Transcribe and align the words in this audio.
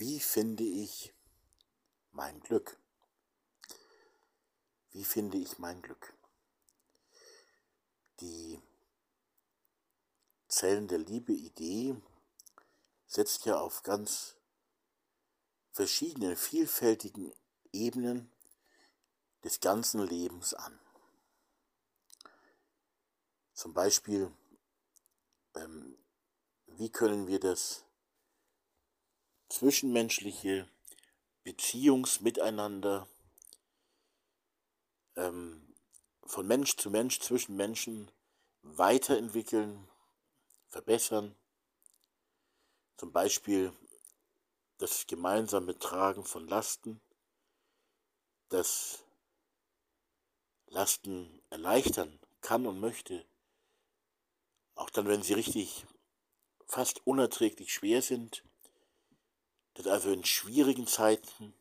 Wie 0.00 0.18
finde 0.18 0.64
ich 0.64 1.12
mein 2.12 2.40
Glück? 2.40 2.80
Wie 4.92 5.04
finde 5.04 5.36
ich 5.36 5.58
mein 5.58 5.82
Glück? 5.82 6.14
Die 8.20 8.62
Zellen 10.48 10.88
der 10.88 10.96
Liebe 10.96 11.34
Idee 11.34 12.00
setzt 13.06 13.44
ja 13.44 13.60
auf 13.60 13.82
ganz 13.82 14.36
verschiedenen, 15.70 16.34
vielfältigen 16.34 17.34
Ebenen 17.70 18.32
des 19.44 19.60
ganzen 19.60 20.00
Lebens 20.00 20.54
an. 20.54 20.80
Zum 23.52 23.74
Beispiel, 23.74 24.32
ähm, 25.56 25.98
wie 26.68 26.88
können 26.88 27.26
wir 27.26 27.38
das 27.38 27.84
zwischenmenschliche 29.50 30.66
Beziehungsmiteinander 31.42 33.06
ähm, 35.16 35.74
von 36.24 36.46
Mensch 36.46 36.76
zu 36.76 36.88
Mensch, 36.90 37.18
zwischen 37.20 37.56
Menschen 37.56 38.10
weiterentwickeln, 38.62 39.88
verbessern. 40.68 41.34
Zum 42.96 43.12
Beispiel 43.12 43.72
das 44.78 45.06
gemeinsame 45.06 45.78
Tragen 45.78 46.24
von 46.24 46.46
Lasten, 46.46 47.00
das 48.48 49.04
Lasten 50.68 51.42
erleichtern 51.50 52.18
kann 52.40 52.66
und 52.66 52.78
möchte, 52.78 53.26
auch 54.76 54.90
dann, 54.90 55.08
wenn 55.08 55.22
sie 55.22 55.34
richtig 55.34 55.84
fast 56.66 57.06
unerträglich 57.06 57.72
schwer 57.72 58.00
sind, 58.00 58.44
dass 59.82 59.92
also 59.92 60.12
in 60.12 60.24
schwierigen 60.24 60.86
Zeiten, 60.86 61.54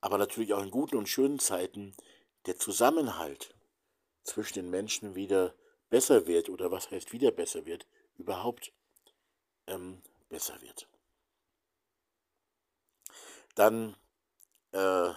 aber 0.00 0.18
natürlich 0.18 0.52
auch 0.52 0.62
in 0.62 0.70
guten 0.70 0.96
und 0.96 1.08
schönen 1.08 1.38
Zeiten 1.38 1.94
der 2.46 2.58
Zusammenhalt 2.58 3.54
zwischen 4.24 4.54
den 4.54 4.70
Menschen 4.70 5.14
wieder 5.14 5.54
besser 5.88 6.26
wird 6.26 6.48
oder 6.48 6.70
was 6.70 6.90
heißt 6.90 7.12
wieder 7.12 7.30
besser 7.30 7.64
wird, 7.64 7.86
überhaupt 8.18 8.72
ähm, 9.66 10.02
besser 10.28 10.60
wird. 10.60 10.88
Dann 13.54 13.96
äh, 14.72 15.12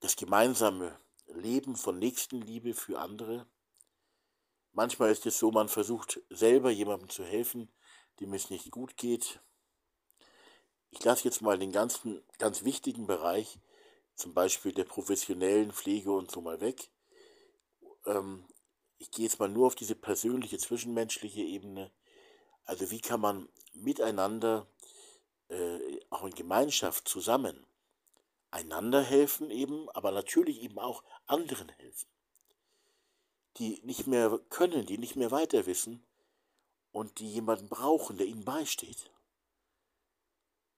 das 0.00 0.16
gemeinsame 0.16 0.98
Leben 1.26 1.76
von 1.76 1.98
Nächstenliebe 1.98 2.74
für 2.74 2.98
andere. 2.98 3.46
Manchmal 4.72 5.10
ist 5.10 5.26
es 5.26 5.38
so, 5.38 5.50
man 5.50 5.68
versucht 5.68 6.20
selber 6.30 6.70
jemandem 6.70 7.08
zu 7.08 7.24
helfen, 7.24 7.70
dem 8.20 8.34
es 8.34 8.50
nicht 8.50 8.70
gut 8.70 8.96
geht. 8.96 9.40
Ich 10.90 11.02
lasse 11.04 11.24
jetzt 11.24 11.40
mal 11.40 11.58
den 11.58 11.72
ganzen, 11.72 12.22
ganz 12.38 12.64
wichtigen 12.64 13.06
Bereich, 13.06 13.58
zum 14.14 14.34
Beispiel 14.34 14.72
der 14.72 14.84
professionellen 14.84 15.72
Pflege 15.72 16.12
und 16.12 16.30
so 16.30 16.40
mal 16.40 16.60
weg. 16.60 16.90
Ähm, 18.06 18.44
ich 18.98 19.10
gehe 19.10 19.24
jetzt 19.24 19.38
mal 19.38 19.48
nur 19.48 19.66
auf 19.66 19.74
diese 19.74 19.94
persönliche, 19.94 20.58
zwischenmenschliche 20.58 21.40
Ebene. 21.40 21.90
Also 22.64 22.90
wie 22.90 23.00
kann 23.00 23.20
man 23.20 23.48
miteinander, 23.72 24.66
äh, 25.48 26.00
auch 26.10 26.24
in 26.24 26.34
Gemeinschaft 26.34 27.08
zusammen, 27.08 27.66
einander 28.50 29.02
helfen 29.02 29.50
eben, 29.50 29.88
aber 29.90 30.10
natürlich 30.10 30.60
eben 30.60 30.78
auch 30.78 31.02
anderen 31.26 31.68
helfen, 31.70 32.08
die 33.56 33.80
nicht 33.84 34.06
mehr 34.06 34.38
können, 34.50 34.84
die 34.86 34.98
nicht 34.98 35.16
mehr 35.16 35.30
weiter 35.30 35.66
wissen 35.66 36.04
und 36.92 37.18
die 37.18 37.30
jemanden 37.30 37.68
brauchen, 37.68 38.18
der 38.18 38.26
ihnen 38.26 38.44
beisteht. 38.44 39.10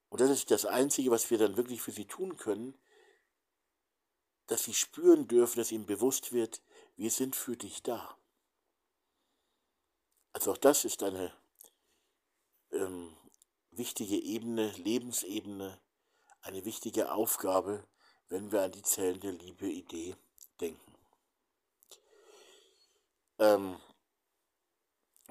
Und 0.08 0.20
das 0.20 0.30
ist 0.30 0.50
das 0.50 0.66
Einzige, 0.66 1.10
was 1.10 1.30
wir 1.30 1.38
dann 1.38 1.56
wirklich 1.56 1.80
für 1.80 1.92
sie 1.92 2.04
tun 2.04 2.36
können, 2.36 2.78
dass 4.46 4.64
sie 4.64 4.74
spüren 4.74 5.26
dürfen, 5.28 5.58
dass 5.58 5.72
ihnen 5.72 5.86
bewusst 5.86 6.32
wird, 6.32 6.60
wir 6.96 7.10
sind 7.10 7.34
für 7.34 7.56
dich 7.56 7.82
da. 7.82 8.18
Also 10.34 10.52
auch 10.52 10.58
das 10.58 10.84
ist 10.84 11.02
eine 11.02 11.32
ähm, 12.72 13.16
wichtige 13.70 14.16
Ebene, 14.16 14.70
Lebensebene, 14.72 15.80
eine 16.42 16.64
wichtige 16.64 17.12
Aufgabe, 17.12 17.86
wenn 18.28 18.52
wir 18.52 18.62
an 18.62 18.72
die 18.72 18.82
Zellen 18.82 19.20
der 19.20 19.32
Liebe-Idee 19.32 20.16
denken. 20.60 20.94
Ähm, 23.38 23.80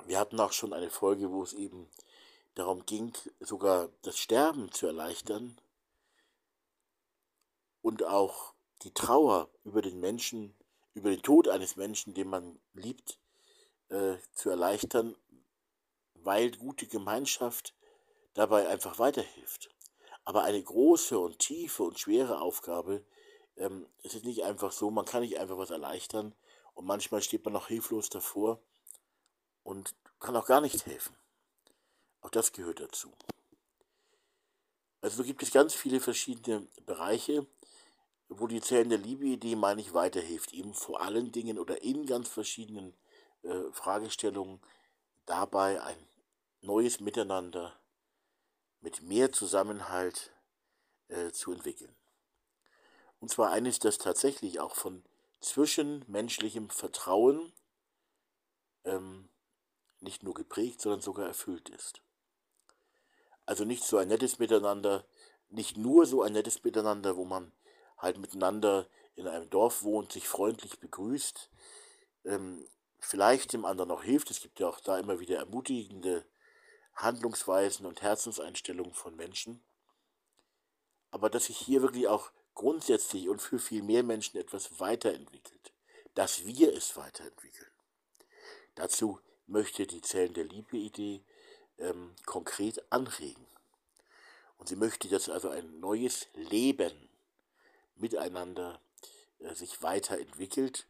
wir 0.05 0.19
hatten 0.19 0.39
auch 0.39 0.53
schon 0.53 0.73
eine 0.73 0.89
Folge, 0.89 1.31
wo 1.31 1.43
es 1.43 1.53
eben 1.53 1.89
darum 2.55 2.85
ging, 2.85 3.13
sogar 3.39 3.89
das 4.01 4.17
Sterben 4.17 4.71
zu 4.71 4.87
erleichtern 4.87 5.59
und 7.81 8.03
auch 8.03 8.53
die 8.83 8.93
Trauer 8.93 9.49
über 9.63 9.81
den 9.81 9.99
Menschen, 9.99 10.55
über 10.93 11.09
den 11.09 11.21
Tod 11.21 11.47
eines 11.47 11.75
Menschen, 11.75 12.13
den 12.13 12.27
man 12.27 12.59
liebt, 12.73 13.19
äh, 13.89 14.17
zu 14.33 14.49
erleichtern, 14.49 15.15
weil 16.15 16.51
gute 16.51 16.87
Gemeinschaft 16.87 17.75
dabei 18.33 18.67
einfach 18.67 18.99
weiterhilft. 18.99 19.69
Aber 20.23 20.43
eine 20.43 20.61
große 20.61 21.17
und 21.17 21.39
tiefe 21.39 21.83
und 21.83 21.99
schwere 21.99 22.41
Aufgabe, 22.41 23.05
ähm, 23.57 23.87
es 24.03 24.13
ist 24.13 24.25
nicht 24.25 24.43
einfach 24.43 24.71
so, 24.71 24.91
man 24.91 25.05
kann 25.05 25.21
nicht 25.21 25.39
einfach 25.39 25.57
was 25.57 25.71
erleichtern 25.71 26.35
und 26.73 26.85
manchmal 26.85 27.21
steht 27.21 27.43
man 27.43 27.53
noch 27.53 27.67
hilflos 27.67 28.09
davor 28.09 28.61
und 29.63 29.93
kann 30.19 30.35
auch 30.35 30.45
gar 30.45 30.61
nicht 30.61 30.85
helfen. 30.85 31.15
Auch 32.21 32.29
das 32.29 32.51
gehört 32.51 32.79
dazu. 32.79 33.11
Also 35.01 35.17
so 35.17 35.23
gibt 35.23 35.41
es 35.41 35.51
ganz 35.51 35.73
viele 35.73 35.99
verschiedene 35.99 36.67
Bereiche, 36.85 37.47
wo 38.29 38.47
die 38.47 38.61
Zellen 38.61 38.89
der 38.89 38.99
Liebe-Idee, 38.99 39.55
meine 39.55 39.81
ich, 39.81 39.93
weiterhilft. 39.93 40.53
Eben 40.53 40.73
vor 40.73 41.01
allen 41.01 41.31
Dingen 41.31 41.57
oder 41.57 41.81
in 41.81 42.05
ganz 42.05 42.29
verschiedenen 42.29 42.93
äh, 43.41 43.71
Fragestellungen 43.71 44.61
dabei 45.25 45.81
ein 45.81 45.97
neues 46.61 46.99
Miteinander 46.99 47.75
mit 48.79 49.01
mehr 49.01 49.31
Zusammenhalt 49.31 50.31
äh, 51.07 51.31
zu 51.31 51.51
entwickeln. 51.51 51.95
Und 53.19 53.29
zwar 53.29 53.51
eines, 53.51 53.79
das 53.79 53.97
tatsächlich 53.97 54.59
auch 54.59 54.75
von 54.75 55.03
zwischenmenschlichem 55.41 56.69
Vertrauen 56.69 57.51
ähm, 58.83 59.29
nicht 60.01 60.23
nur 60.23 60.33
geprägt, 60.33 60.81
sondern 60.81 61.01
sogar 61.01 61.27
erfüllt 61.27 61.69
ist. 61.69 62.01
Also 63.45 63.65
nicht 63.65 63.83
so 63.83 63.97
ein 63.97 64.07
nettes 64.07 64.39
Miteinander, 64.39 65.05
nicht 65.49 65.77
nur 65.77 66.05
so 66.05 66.21
ein 66.21 66.33
nettes 66.33 66.63
Miteinander, 66.63 67.17
wo 67.17 67.25
man 67.25 67.51
halt 67.97 68.17
miteinander 68.17 68.87
in 69.15 69.27
einem 69.27 69.49
Dorf 69.49 69.83
wohnt, 69.83 70.11
sich 70.11 70.27
freundlich 70.27 70.79
begrüßt, 70.79 71.49
ähm, 72.25 72.67
vielleicht 72.99 73.53
dem 73.53 73.65
anderen 73.65 73.89
noch 73.89 74.03
hilft. 74.03 74.31
Es 74.31 74.41
gibt 74.41 74.59
ja 74.59 74.67
auch 74.67 74.79
da 74.79 74.97
immer 74.97 75.19
wieder 75.19 75.37
ermutigende 75.37 76.25
Handlungsweisen 76.95 77.85
und 77.85 78.01
Herzenseinstellungen 78.01 78.93
von 78.93 79.15
Menschen. 79.15 79.63
Aber 81.09 81.29
dass 81.29 81.45
sich 81.45 81.57
hier 81.57 81.81
wirklich 81.81 82.07
auch 82.07 82.31
grundsätzlich 82.53 83.27
und 83.27 83.41
für 83.41 83.59
viel 83.59 83.81
mehr 83.83 84.03
Menschen 84.03 84.39
etwas 84.39 84.79
weiterentwickelt. 84.79 85.73
Dass 86.15 86.45
wir 86.45 86.73
es 86.73 86.95
weiterentwickeln. 86.97 87.71
Dazu 88.75 89.19
möchte 89.47 89.87
die 89.87 90.01
Zellen 90.01 90.33
der 90.33 90.45
Liebe-Idee 90.45 91.23
ähm, 91.77 92.15
konkret 92.25 92.91
anregen. 92.91 93.45
Und 94.57 94.67
sie 94.67 94.75
möchte, 94.75 95.07
dass 95.07 95.29
also 95.29 95.49
ein 95.49 95.79
neues 95.79 96.27
Leben 96.33 97.09
miteinander 97.95 98.79
äh, 99.39 99.53
sich 99.55 99.81
weiterentwickelt 99.81 100.87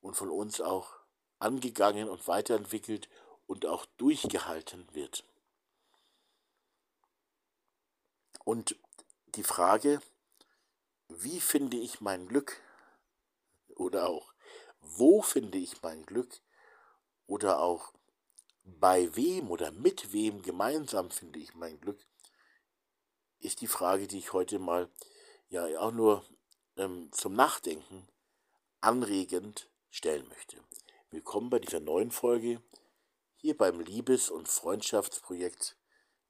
und 0.00 0.14
von 0.14 0.30
uns 0.30 0.60
auch 0.60 1.00
angegangen 1.38 2.08
und 2.08 2.28
weiterentwickelt 2.28 3.08
und 3.46 3.66
auch 3.66 3.86
durchgehalten 3.96 4.86
wird. 4.94 5.24
Und 8.44 8.76
die 9.34 9.42
Frage, 9.42 10.00
wie 11.08 11.40
finde 11.40 11.76
ich 11.76 12.00
mein 12.00 12.28
Glück? 12.28 12.60
Oder 13.74 14.08
auch, 14.08 14.32
wo 14.80 15.22
finde 15.22 15.58
ich 15.58 15.82
mein 15.82 16.04
Glück? 16.06 16.40
Oder 17.34 17.58
auch, 17.58 17.92
bei 18.62 19.16
wem 19.16 19.50
oder 19.50 19.72
mit 19.72 20.12
wem 20.12 20.40
gemeinsam 20.42 21.10
finde 21.10 21.40
ich 21.40 21.52
mein 21.54 21.80
Glück, 21.80 21.98
ist 23.40 23.60
die 23.60 23.66
Frage, 23.66 24.06
die 24.06 24.18
ich 24.18 24.32
heute 24.32 24.60
mal 24.60 24.88
ja 25.48 25.64
auch 25.80 25.90
nur 25.90 26.24
ähm, 26.76 27.10
zum 27.10 27.34
Nachdenken 27.34 28.06
anregend 28.80 29.68
stellen 29.90 30.28
möchte. 30.28 30.58
Willkommen 31.10 31.50
bei 31.50 31.58
dieser 31.58 31.80
neuen 31.80 32.12
Folge 32.12 32.62
hier 33.34 33.56
beim 33.56 33.80
Liebes- 33.80 34.30
und 34.30 34.46
Freundschaftsprojekt 34.46 35.76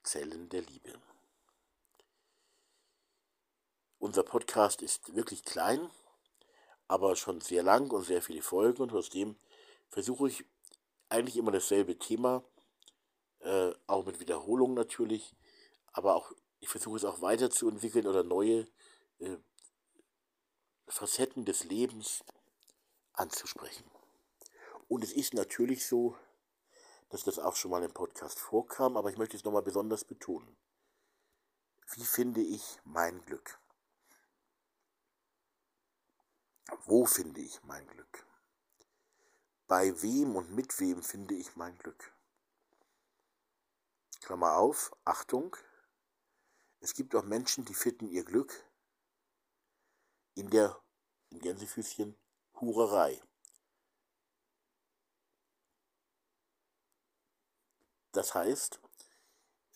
Zellen 0.05 0.49
der 0.49 0.62
Liebe. 0.62 0.99
Unser 3.99 4.23
Podcast 4.23 4.81
ist 4.81 5.15
wirklich 5.15 5.45
klein, 5.45 5.91
aber 6.89 7.15
schon 7.15 7.43
sehr 7.43 7.62
lang 7.62 7.91
und 7.91 8.05
sehr 8.05 8.23
viele 8.23 8.41
Folgen 8.41 8.81
und 8.81 8.95
aus 8.95 9.11
versuche 9.91 10.29
ich 10.29 10.47
eigentlich 11.14 11.37
immer 11.37 11.52
dasselbe 11.52 11.99
Thema 11.99 12.44
äh, 13.40 13.72
auch 13.87 14.05
mit 14.05 14.20
Wiederholung 14.20 14.75
natürlich, 14.75 15.34
aber 15.93 16.16
auch, 16.16 16.32
ich 16.61 16.69
versuche 16.69 16.96
es 16.96 17.05
auch 17.05 17.20
weiterzuentwickeln 17.20 18.06
oder 18.06 18.25
neue 18.25 18.66
äh, 19.19 19.37
Facetten 20.88 21.44
des 21.44 21.64
Lebens 21.64 22.25
anzusprechen. 23.12 23.84
Und 24.88 25.05
es 25.05 25.12
ist 25.12 25.34
natürlich 25.34 25.87
so, 25.87 26.16
dass 27.11 27.25
das 27.25 27.38
auch 27.38 27.56
schon 27.56 27.70
mal 27.70 27.82
im 27.82 27.93
Podcast 27.93 28.38
vorkam, 28.38 28.96
aber 28.96 29.11
ich 29.11 29.19
möchte 29.19 29.37
es 29.37 29.44
nochmal 29.44 29.62
besonders 29.62 30.05
betonen. 30.05 30.56
Wie 31.93 32.05
finde 32.05 32.40
ich 32.40 32.78
mein 32.84 33.20
Glück? 33.22 33.61
Wo 36.87 37.05
finde 37.05 37.40
ich 37.40 37.62
mein 37.62 37.87
Glück? 37.87 38.26
Bei 39.66 40.02
wem 40.02 40.37
und 40.37 40.50
mit 40.52 40.78
wem 40.78 41.02
finde 41.02 41.34
ich 41.34 41.56
mein 41.56 41.76
Glück? 41.78 42.12
Klammer 44.20 44.56
auf, 44.56 44.94
Achtung, 45.05 45.56
es 46.81 46.94
gibt 46.94 47.14
auch 47.14 47.25
Menschen, 47.25 47.64
die 47.64 47.75
finden 47.75 48.08
ihr 48.08 48.25
Glück 48.25 48.64
in 50.34 50.50
der, 50.50 50.78
in 51.31 51.40
Gänsefüßchen, 51.40 52.14
Hurerei. 52.61 53.22
Das 58.12 58.34
heißt, 58.34 58.81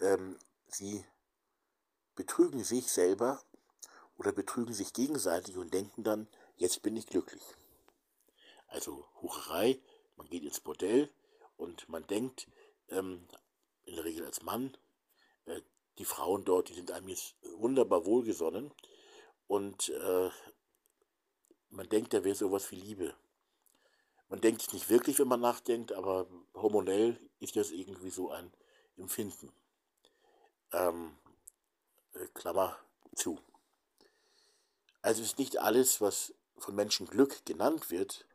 ähm, 0.00 0.38
sie 0.66 1.04
betrügen 2.14 2.62
sich 2.62 2.92
selber 2.92 3.42
oder 4.16 4.32
betrügen 4.32 4.74
sich 4.74 4.92
gegenseitig 4.92 5.56
und 5.56 5.74
denken 5.74 6.04
dann, 6.04 6.28
jetzt 6.56 6.82
bin 6.82 6.96
ich 6.96 7.06
glücklich. 7.06 7.57
Also 8.68 9.06
Hurerei, 9.20 9.80
man 10.16 10.28
geht 10.28 10.44
ins 10.44 10.60
Bordell 10.60 11.10
und 11.56 11.88
man 11.88 12.06
denkt, 12.06 12.48
ähm, 12.90 13.26
in 13.84 13.96
der 13.96 14.04
Regel 14.04 14.24
als 14.24 14.42
Mann, 14.42 14.76
äh, 15.46 15.60
die 15.98 16.04
Frauen 16.04 16.44
dort, 16.44 16.68
die 16.68 16.74
sind 16.74 16.90
einem 16.90 17.08
jetzt 17.08 17.34
wunderbar 17.56 18.04
wohlgesonnen 18.06 18.72
und 19.46 19.88
äh, 19.88 20.30
man 21.70 21.88
denkt, 21.88 22.14
da 22.14 22.24
wäre 22.24 22.34
sowas 22.34 22.70
wie 22.70 22.76
Liebe. 22.76 23.14
Man 24.28 24.40
denkt 24.40 24.62
es 24.62 24.72
nicht 24.72 24.90
wirklich, 24.90 25.18
wenn 25.18 25.28
man 25.28 25.40
nachdenkt, 25.40 25.92
aber 25.92 26.26
hormonell 26.54 27.18
ist 27.40 27.56
das 27.56 27.70
irgendwie 27.70 28.10
so 28.10 28.30
ein 28.30 28.52
Empfinden. 28.96 29.52
Ähm, 30.72 31.16
äh, 32.12 32.26
Klammer 32.34 32.78
zu. 33.14 33.38
Also 35.00 35.22
ist 35.22 35.38
nicht 35.38 35.58
alles, 35.58 36.00
was 36.00 36.34
von 36.58 36.74
Menschen 36.74 37.06
Glück 37.06 37.44
genannt 37.46 37.90
wird, 37.90 38.26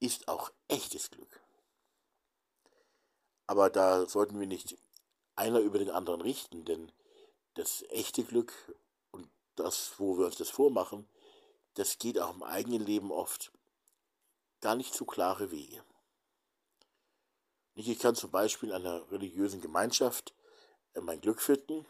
ist 0.00 0.28
auch 0.28 0.50
echtes 0.68 1.10
Glück. 1.10 1.40
Aber 3.46 3.70
da 3.70 4.06
sollten 4.06 4.38
wir 4.40 4.46
nicht 4.46 4.76
einer 5.36 5.60
über 5.60 5.78
den 5.78 5.90
anderen 5.90 6.20
richten, 6.20 6.64
denn 6.64 6.92
das 7.54 7.84
echte 7.90 8.24
Glück 8.24 8.52
und 9.10 9.28
das, 9.56 9.94
wo 9.98 10.18
wir 10.18 10.26
uns 10.26 10.36
das 10.36 10.50
vormachen, 10.50 11.08
das 11.74 11.98
geht 11.98 12.18
auch 12.18 12.34
im 12.34 12.42
eigenen 12.42 12.84
Leben 12.84 13.12
oft 13.12 13.52
gar 14.60 14.74
nicht 14.74 14.94
so 14.94 15.04
klare 15.04 15.50
Wege. 15.50 15.82
Ich 17.74 17.98
kann 17.98 18.14
zum 18.14 18.30
Beispiel 18.30 18.72
einer 18.72 19.10
religiösen 19.10 19.60
Gemeinschaft 19.60 20.34
äh, 20.94 21.00
mein 21.00 21.20
Glück 21.20 21.40
finden 21.40 21.86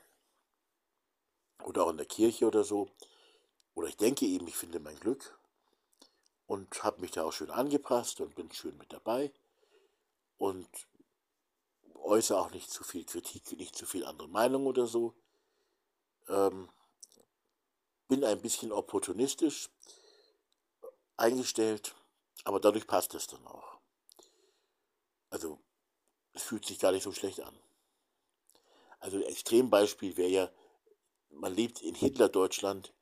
oder 1.65 1.85
auch 1.85 1.91
in 1.91 1.97
der 1.97 2.07
Kirche 2.07 2.47
oder 2.47 2.65
so. 2.65 2.89
Oder 3.75 3.89
ich 3.89 3.97
denke 3.97 4.27
eben, 4.27 4.47
ich 4.47 4.57
finde 4.57 4.79
mein 4.79 4.99
Glück 5.01 5.39
und 6.51 6.83
habe 6.83 7.01
mich 7.01 7.13
da 7.13 7.25
auch 7.25 7.33
schön 7.33 7.51
angepasst 7.51 8.21
und 8.21 8.35
bin 8.35 8.51
schön 8.53 8.77
mit 8.77 8.93
dabei 8.93 9.33
und 10.37 10.69
äußere 11.95 12.41
auch 12.41 12.51
nicht 12.51 12.71
zu 12.71 12.85
viel 12.85 13.05
Kritik, 13.05 13.53
nicht 13.57 13.77
zu 13.77 13.87
viel 13.87 14.05
andere 14.05 14.29
Meinung 14.29 14.67
oder 14.67 14.87
so. 14.87 15.15
Ähm, 16.29 16.69
bin 18.09 18.25
ein 18.25 18.41
bisschen 18.43 18.73
opportunistisch 18.73 19.71
eingestellt 21.17 21.95
aber 22.45 22.61
dadurch 22.61 22.87
passt 22.87 23.15
es 23.15 23.27
dann 23.27 23.47
auch. 23.47 23.79
Also, 25.31 25.59
es 26.33 26.43
fühlt 26.43 26.65
sich 26.65 26.79
gar 26.79 26.93
nicht 26.93 27.03
so 27.03 27.13
schlecht 27.13 27.41
an. 27.41 27.57
Also 28.99 29.17
ein 29.17 29.23
Extrembeispiel 29.25 30.17
wäre 30.17 30.29
ja, 30.29 30.51
man 31.31 31.55
lebt 31.55 31.81
in 31.81 31.95
Hitler-Deutschland 31.95 32.93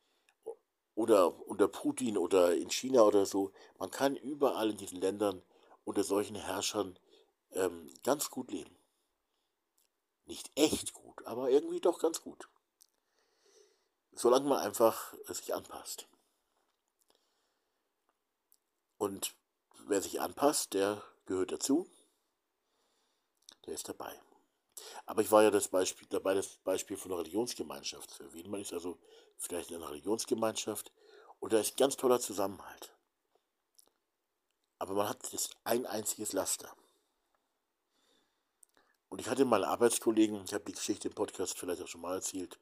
oder 0.99 1.47
unter 1.47 1.69
Putin 1.69 2.19
oder 2.19 2.57
in 2.57 2.71
China 2.71 3.03
oder 3.03 3.25
so. 3.25 3.53
Man 3.79 3.93
kann 3.93 4.17
überall 4.17 4.71
in 4.71 4.79
diesen 4.79 5.01
Ländern 5.01 5.43
unter 5.85 6.03
solchen 6.03 6.35
Herrschern 6.35 6.99
ähm, 7.53 7.89
ganz 8.03 8.31
gut 8.31 8.51
leben. 8.51 8.77
Nicht 10.27 10.51
echt 10.57 10.95
gut, 10.95 11.25
aber 11.25 11.51
irgendwie 11.51 11.81
doch 11.81 12.01
ganz 12.01 12.21
gut. 12.21 12.49
Solange 14.11 14.49
man 14.49 14.59
einfach 14.59 15.15
sich 15.29 15.55
anpasst. 15.55 16.09
Und 18.97 19.37
wer 19.87 20.03
sich 20.03 20.21
anpasst, 20.21 20.75
der 20.75 21.01
gehört 21.27 21.53
dazu. 21.53 21.89
Der 23.67 23.75
ist 23.75 23.89
dabei. 23.89 24.21
Aber 25.07 25.23
ich 25.23 25.31
war 25.31 25.43
ja 25.43 25.51
das 25.51 25.69
Beispiel, 25.69 26.07
dabei, 26.11 26.35
das 26.35 26.59
Beispiel 26.59 26.97
von 26.97 27.13
einer 27.13 27.21
Religionsgemeinschaft 27.21 28.11
zu 28.11 28.23
erwähnen. 28.23 28.51
Man 28.51 28.61
ist 28.61 28.73
also 28.73 28.99
vielleicht 29.37 29.71
in 29.71 29.77
einer 29.77 29.91
Religionsgemeinschaft 29.91 30.93
und 31.41 31.53
da 31.53 31.61
ist 31.61 31.77
ganz 31.77 31.97
toller 31.97 32.21
Zusammenhalt. 32.21 32.93
Aber 34.79 34.95
man 34.95 35.09
hat 35.09 35.33
jetzt 35.33 35.57
ein 35.65 35.87
einziges 35.87 36.33
Laster. 36.33 36.73
Und 39.09 39.21
ich 39.21 39.29
hatte 39.29 39.45
mal 39.45 39.63
einen 39.65 39.73
Arbeitskollegen, 39.73 40.45
ich 40.45 40.53
habe 40.53 40.65
die 40.65 40.73
Geschichte 40.73 41.09
im 41.09 41.15
Podcast 41.15 41.59
vielleicht 41.59 41.83
auch 41.83 41.89
schon 41.89 42.03
mal 42.03 42.15
erzählt, 42.15 42.59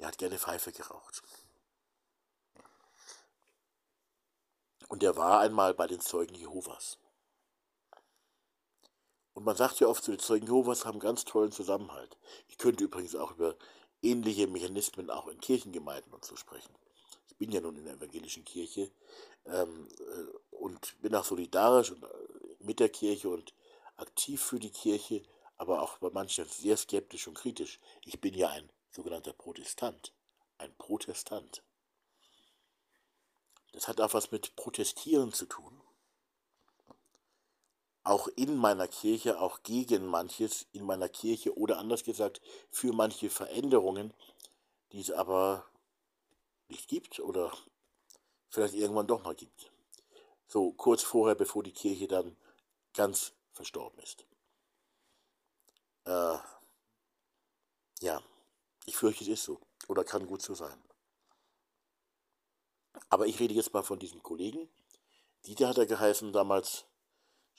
der 0.00 0.08
hat 0.08 0.18
gerne 0.18 0.38
Pfeife 0.38 0.72
geraucht. 0.72 1.22
Und 4.88 5.02
er 5.02 5.16
war 5.16 5.40
einmal 5.40 5.72
bei 5.72 5.86
den 5.86 6.00
Zeugen 6.00 6.34
Jehovas. 6.34 6.98
Und 9.34 9.44
man 9.44 9.56
sagt 9.56 9.80
ja 9.80 9.86
oft, 9.86 10.04
so 10.04 10.12
die 10.12 10.18
Zeugen 10.18 10.46
Jehovas 10.46 10.84
haben 10.84 10.98
ganz 10.98 11.24
tollen 11.24 11.52
Zusammenhalt. 11.52 12.18
Ich 12.48 12.58
könnte 12.58 12.84
übrigens 12.84 13.14
auch 13.14 13.32
über 13.32 13.56
ähnliche 14.02 14.46
Mechanismen 14.46 15.10
auch 15.10 15.28
in 15.28 15.40
Kirchengemeinden 15.40 16.12
und 16.12 16.24
so 16.24 16.36
sprechen. 16.36 16.74
Ich 17.28 17.36
bin 17.36 17.50
ja 17.50 17.60
nun 17.60 17.76
in 17.76 17.84
der 17.84 17.94
evangelischen 17.94 18.44
Kirche 18.44 18.90
ähm, 19.46 19.88
äh, 19.98 20.54
und 20.56 21.00
bin 21.00 21.14
auch 21.14 21.24
solidarisch 21.24 21.92
und, 21.92 22.02
äh, 22.04 22.08
mit 22.60 22.78
der 22.78 22.88
Kirche 22.88 23.28
und 23.30 23.54
aktiv 23.96 24.42
für 24.42 24.58
die 24.58 24.70
Kirche, 24.70 25.22
aber 25.56 25.82
auch 25.82 25.98
bei 25.98 26.10
manchen 26.10 26.46
sehr 26.46 26.76
skeptisch 26.76 27.26
und 27.26 27.34
kritisch. 27.38 27.80
Ich 28.04 28.20
bin 28.20 28.34
ja 28.34 28.48
ein 28.50 28.70
sogenannter 28.90 29.32
Protestant, 29.32 30.12
ein 30.58 30.74
Protestant. 30.76 31.62
Das 33.72 33.88
hat 33.88 34.00
auch 34.00 34.12
was 34.12 34.30
mit 34.30 34.54
Protestieren 34.56 35.32
zu 35.32 35.46
tun. 35.46 35.81
Auch 38.04 38.28
in 38.28 38.56
meiner 38.56 38.88
Kirche, 38.88 39.40
auch 39.40 39.62
gegen 39.62 40.06
manches 40.06 40.66
in 40.72 40.84
meiner 40.84 41.08
Kirche 41.08 41.56
oder 41.56 41.78
anders 41.78 42.02
gesagt 42.02 42.40
für 42.70 42.92
manche 42.92 43.30
Veränderungen, 43.30 44.12
die 44.92 45.00
es 45.00 45.10
aber 45.10 45.64
nicht 46.68 46.88
gibt 46.88 47.20
oder 47.20 47.52
vielleicht 48.48 48.74
irgendwann 48.74 49.06
doch 49.06 49.22
mal 49.22 49.34
gibt. 49.34 49.70
So 50.48 50.72
kurz 50.72 51.02
vorher, 51.02 51.34
bevor 51.34 51.62
die 51.62 51.72
Kirche 51.72 52.08
dann 52.08 52.36
ganz 52.92 53.32
verstorben 53.52 53.98
ist. 54.00 54.26
Äh, 56.04 56.38
ja, 58.00 58.22
ich 58.84 58.96
fürchte, 58.96 59.24
es 59.24 59.30
ist 59.30 59.44
so. 59.44 59.60
Oder 59.88 60.04
kann 60.04 60.26
gut 60.26 60.42
so 60.42 60.54
sein. 60.54 60.82
Aber 63.08 63.26
ich 63.26 63.38
rede 63.40 63.54
jetzt 63.54 63.72
mal 63.72 63.82
von 63.82 63.98
diesem 63.98 64.22
Kollegen. 64.22 64.68
Dieter 65.46 65.68
hat 65.68 65.78
er 65.78 65.86
geheißen, 65.86 66.32
damals 66.32 66.84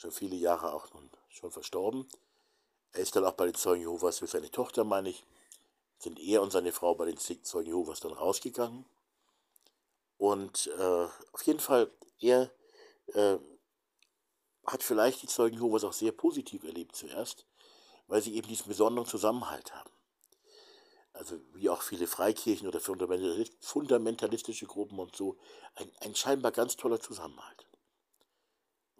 schon 0.03 0.12
viele 0.12 0.36
Jahre 0.36 0.74
auch 0.74 0.93
nun 0.93 1.10
schon 1.29 1.51
verstorben. 1.51 2.07
Er 2.91 3.01
ist 3.01 3.15
dann 3.15 3.25
auch 3.25 3.33
bei 3.33 3.45
den 3.45 3.55
Zeugen 3.55 3.81
Jehovas 3.81 4.19
für 4.19 4.27
seine 4.27 4.51
Tochter, 4.51 4.83
meine 4.83 5.10
ich, 5.10 5.24
sind 5.98 6.19
er 6.19 6.41
und 6.41 6.51
seine 6.51 6.74
Frau 6.74 6.93
bei 6.93 7.05
den 7.05 7.17
Zeugen 7.17 7.67
Jehovas 7.67 8.01
dann 8.01 8.12
rausgegangen. 8.12 8.86
Und 10.17 10.67
äh, 10.77 11.07
auf 11.31 11.41
jeden 11.43 11.62
Fall, 11.62 11.89
er 12.19 12.51
äh, 13.13 13.38
hat 14.65 14.83
vielleicht 14.83 15.22
die 15.22 15.27
Zeugen 15.27 15.55
Jehovas 15.55 15.86
auch 15.86 15.93
sehr 15.93 16.12
positiv 16.12 16.65
erlebt 16.65 16.95
zuerst, 16.95 17.45
weil 18.07 18.22
sie 18.22 18.36
eben 18.36 18.48
diesen 18.48 18.67
besonderen 18.67 19.07
Zusammenhalt 19.07 19.74
haben 19.74 19.89
also 21.13 21.39
wie 21.53 21.69
auch 21.69 21.83
viele 21.83 22.07
Freikirchen 22.07 22.67
oder 22.67 22.79
fundamentalistische 22.79 24.65
Gruppen 24.65 24.98
und 25.00 25.15
so, 25.15 25.38
ein, 25.75 25.91
ein 26.01 26.15
scheinbar 26.15 26.51
ganz 26.51 26.75
toller 26.75 27.00
Zusammenhalt. 27.00 27.67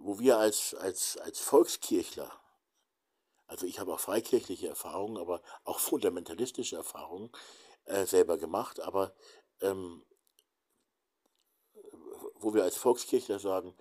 Wo 0.06 0.20
wir 0.20 0.38
als, 0.38 0.74
als, 0.76 1.16
als 1.16 1.40
Volkskirchler, 1.40 2.30
also 3.48 3.66
ich 3.66 3.80
habe 3.80 3.94
auch 3.94 4.02
freikirchliche 4.02 4.68
Erfahrungen, 4.68 5.18
aber 5.18 5.42
auch 5.64 5.80
fundamentalistische 5.80 6.76
Erfahrungen 6.76 7.32
äh, 7.86 8.06
selber 8.06 8.38
gemacht, 8.38 8.82
aber 8.82 9.16
ähm, 9.62 10.06
wo 12.36 12.54
wir 12.54 12.64
als 12.64 12.76
Volkskirchler 12.76 13.40
sagen, 13.40 13.74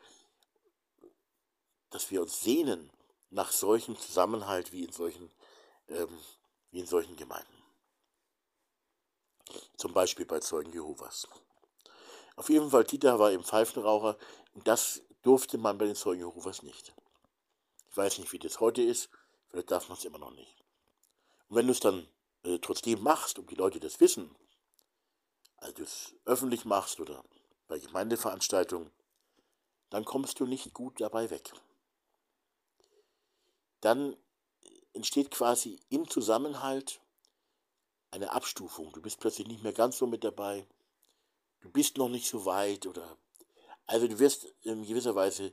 dass 1.90 2.12
wir 2.12 2.22
uns 2.22 2.40
sehnen 2.40 2.92
nach 3.30 3.50
solchem 3.50 3.98
Zusammenhalt 3.98 4.72
wie 4.72 4.84
in 4.84 4.92
solchen 4.92 5.28
ähm, 5.88 6.20
wie 6.70 6.78
in 6.78 6.86
solchen 6.86 7.16
Gemeinden. 7.16 7.64
Zum 9.76 9.92
Beispiel 9.92 10.24
bei 10.24 10.38
Zeugen 10.38 10.72
Jehovas. 10.72 11.26
Auf 12.36 12.48
jeden 12.48 12.70
Fall, 12.70 12.84
Dieter 12.84 13.18
war 13.18 13.32
eben 13.32 13.42
Pfeifenraucher 13.42 14.16
und 14.54 14.68
das 14.68 15.02
durfte 15.22 15.58
man 15.58 15.78
bei 15.78 15.86
den 15.86 15.94
Zeugen 15.94 16.20
Jehovas 16.20 16.62
nicht. 16.62 16.92
Ich 17.90 17.96
weiß 17.96 18.18
nicht, 18.18 18.32
wie 18.32 18.38
das 18.38 18.60
heute 18.60 18.82
ist, 18.82 19.08
vielleicht 19.48 19.70
darf 19.70 19.88
man 19.88 19.98
es 19.98 20.04
immer 20.04 20.18
noch 20.18 20.32
nicht. 20.32 20.56
Und 21.48 21.56
wenn 21.56 21.66
du 21.66 21.72
es 21.72 21.80
dann 21.80 22.08
äh, 22.44 22.58
trotzdem 22.58 23.02
machst 23.02 23.38
und 23.38 23.50
die 23.50 23.54
Leute 23.54 23.80
das 23.80 24.00
wissen, 24.00 24.34
also 25.56 25.74
du 25.74 25.82
es 25.84 26.14
öffentlich 26.24 26.64
machst 26.64 27.00
oder 27.00 27.24
bei 27.68 27.78
Gemeindeveranstaltungen, 27.78 28.90
dann 29.90 30.04
kommst 30.04 30.40
du 30.40 30.46
nicht 30.46 30.72
gut 30.72 31.00
dabei 31.00 31.30
weg. 31.30 31.52
Dann 33.80 34.16
entsteht 34.92 35.30
quasi 35.30 35.78
im 35.88 36.08
Zusammenhalt 36.08 37.00
eine 38.10 38.32
Abstufung. 38.32 38.92
Du 38.92 39.00
bist 39.02 39.20
plötzlich 39.20 39.46
nicht 39.46 39.62
mehr 39.62 39.72
ganz 39.72 39.98
so 39.98 40.06
mit 40.06 40.24
dabei. 40.24 40.66
Du 41.60 41.70
bist 41.70 41.96
noch 41.96 42.08
nicht 42.08 42.28
so 42.28 42.44
weit 42.44 42.86
oder 42.86 43.16
also 43.86 44.06
du 44.06 44.18
wirst 44.18 44.46
in 44.62 44.84
gewisser 44.86 45.14
Weise 45.14 45.52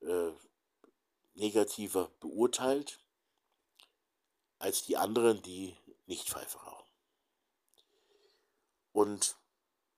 äh, 0.00 0.32
negativer 1.34 2.10
beurteilt 2.20 2.98
als 4.58 4.84
die 4.84 4.96
anderen, 4.96 5.42
die 5.42 5.76
nicht 6.06 6.28
Pfeife 6.28 6.58
rauchen. 6.58 6.86
Und 8.92 9.36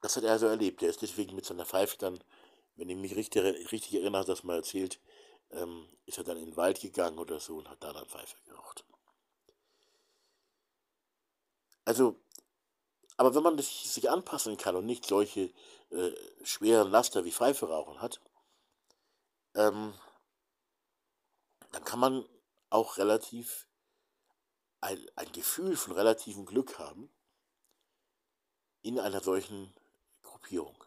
das 0.00 0.16
hat 0.16 0.24
er 0.24 0.38
so 0.38 0.46
erlebt. 0.46 0.82
Er 0.82 0.90
ist 0.90 1.02
deswegen 1.02 1.36
mit 1.36 1.44
seiner 1.44 1.66
Pfeife 1.66 1.96
dann, 1.98 2.18
wenn 2.76 2.88
ich 2.88 2.96
mich 2.96 3.14
richtig, 3.14 3.44
richtig 3.72 3.94
erinnere, 3.94 4.24
das 4.24 4.42
mal 4.42 4.56
erzählt, 4.56 5.00
ähm, 5.50 5.88
ist 6.06 6.18
er 6.18 6.24
dann 6.24 6.36
in 6.36 6.46
den 6.46 6.56
Wald 6.56 6.80
gegangen 6.80 7.18
oder 7.18 7.40
so 7.40 7.56
und 7.56 7.68
hat 7.68 7.82
da 7.82 7.92
dann 7.92 8.06
Pfeife 8.06 8.36
geraucht. 8.44 8.84
Also, 11.84 12.20
aber 13.18 13.34
wenn 13.34 13.42
man 13.42 13.58
sich, 13.58 14.08
anpassen 14.08 14.56
kann 14.56 14.76
und 14.76 14.86
nicht 14.86 15.04
solche 15.04 15.52
äh, 15.90 16.12
schweren 16.44 16.90
Laster 16.90 17.24
wie 17.24 17.32
Pfeife 17.32 17.68
rauchen 17.68 18.00
hat, 18.00 18.20
ähm, 19.54 19.92
dann 21.72 21.84
kann 21.84 21.98
man 21.98 22.28
auch 22.70 22.96
relativ 22.96 23.66
ein, 24.80 25.04
ein 25.16 25.32
Gefühl 25.32 25.76
von 25.76 25.94
relativem 25.94 26.46
Glück 26.46 26.78
haben 26.78 27.10
in 28.82 29.00
einer 29.00 29.20
solchen 29.20 29.74
Gruppierung. 30.22 30.84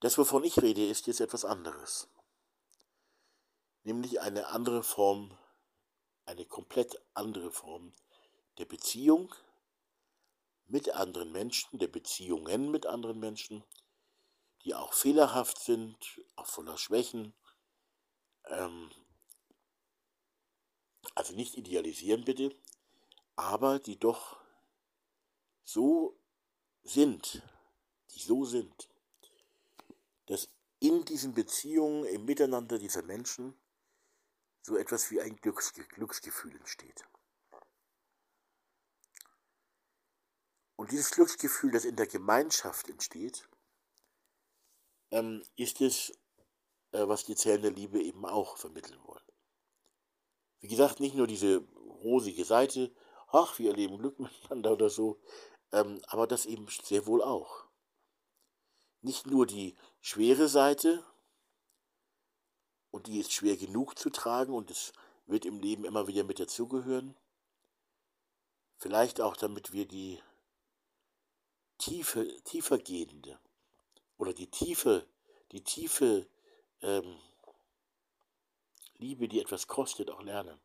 Das, 0.00 0.18
wovon 0.18 0.44
ich 0.44 0.60
rede, 0.60 0.86
ist 0.86 1.06
jetzt 1.06 1.20
etwas 1.20 1.46
anderes. 1.46 2.08
Nämlich 3.84 4.20
eine 4.20 4.48
andere 4.48 4.82
Form, 4.82 5.36
eine 6.26 6.44
komplett 6.44 7.00
andere 7.14 7.50
Form 7.50 7.94
der 8.58 8.66
Beziehung 8.66 9.34
mit 10.66 10.90
anderen 10.90 11.32
Menschen, 11.32 11.78
der 11.78 11.88
Beziehungen 11.88 12.70
mit 12.70 12.86
anderen 12.86 13.18
Menschen, 13.18 13.64
die 14.64 14.74
auch 14.74 14.92
fehlerhaft 14.92 15.58
sind, 15.60 16.20
auch 16.36 16.46
voller 16.46 16.76
Schwächen. 16.76 17.34
Ähm, 18.46 18.90
also 21.14 21.34
nicht 21.34 21.56
idealisieren 21.56 22.24
bitte, 22.24 22.54
aber 23.36 23.78
die 23.78 23.98
doch 23.98 24.38
so 25.64 26.18
sind, 26.82 27.42
die 28.14 28.20
so 28.20 28.44
sind, 28.44 28.88
dass 30.26 30.48
in 30.80 31.04
diesen 31.04 31.34
Beziehungen, 31.34 32.04
im 32.04 32.24
Miteinander 32.24 32.78
dieser 32.78 33.02
Menschen 33.02 33.58
so 34.62 34.76
etwas 34.76 35.10
wie 35.10 35.20
ein 35.20 35.36
Glücksgefühl 35.36 36.54
entsteht. 36.56 37.04
Und 40.78 40.92
dieses 40.92 41.10
Glücksgefühl, 41.10 41.72
das 41.72 41.84
in 41.84 41.96
der 41.96 42.06
Gemeinschaft 42.06 42.88
entsteht, 42.88 43.48
ähm, 45.10 45.42
ist 45.56 45.80
es, 45.80 46.10
äh, 46.92 47.08
was 47.08 47.24
die 47.24 47.34
Zellen 47.34 47.62
der 47.62 47.72
Liebe 47.72 48.00
eben 48.00 48.24
auch 48.24 48.56
vermitteln 48.56 49.02
wollen. 49.02 49.24
Wie 50.60 50.68
gesagt, 50.68 51.00
nicht 51.00 51.16
nur 51.16 51.26
diese 51.26 51.66
rosige 52.04 52.44
Seite, 52.44 52.94
ach, 53.26 53.58
wir 53.58 53.70
erleben 53.70 53.98
Glück 53.98 54.20
miteinander 54.20 54.72
oder 54.72 54.88
so, 54.88 55.20
ähm, 55.72 56.00
aber 56.06 56.28
das 56.28 56.46
eben 56.46 56.68
sehr 56.68 57.06
wohl 57.06 57.24
auch. 57.24 57.64
Nicht 59.00 59.26
nur 59.26 59.46
die 59.46 59.76
schwere 60.00 60.46
Seite, 60.46 61.04
und 62.92 63.08
die 63.08 63.18
ist 63.18 63.32
schwer 63.32 63.56
genug 63.56 63.98
zu 63.98 64.10
tragen 64.10 64.54
und 64.54 64.70
es 64.70 64.92
wird 65.26 65.44
im 65.44 65.58
Leben 65.58 65.84
immer 65.84 66.06
wieder 66.06 66.22
mit 66.22 66.38
dazugehören. 66.38 67.16
Vielleicht 68.76 69.20
auch 69.20 69.36
damit 69.36 69.72
wir 69.72 69.84
die 69.84 70.22
tiefe, 71.78 72.42
tiefergehende 72.44 73.38
oder 74.18 74.34
die 74.34 74.50
tiefe, 74.50 75.06
die 75.52 75.62
tiefe 75.62 76.28
ähm, 76.82 77.18
Liebe, 78.98 79.28
die 79.28 79.40
etwas 79.40 79.68
kostet, 79.68 80.10
auch 80.10 80.22
lernen. 80.22 80.60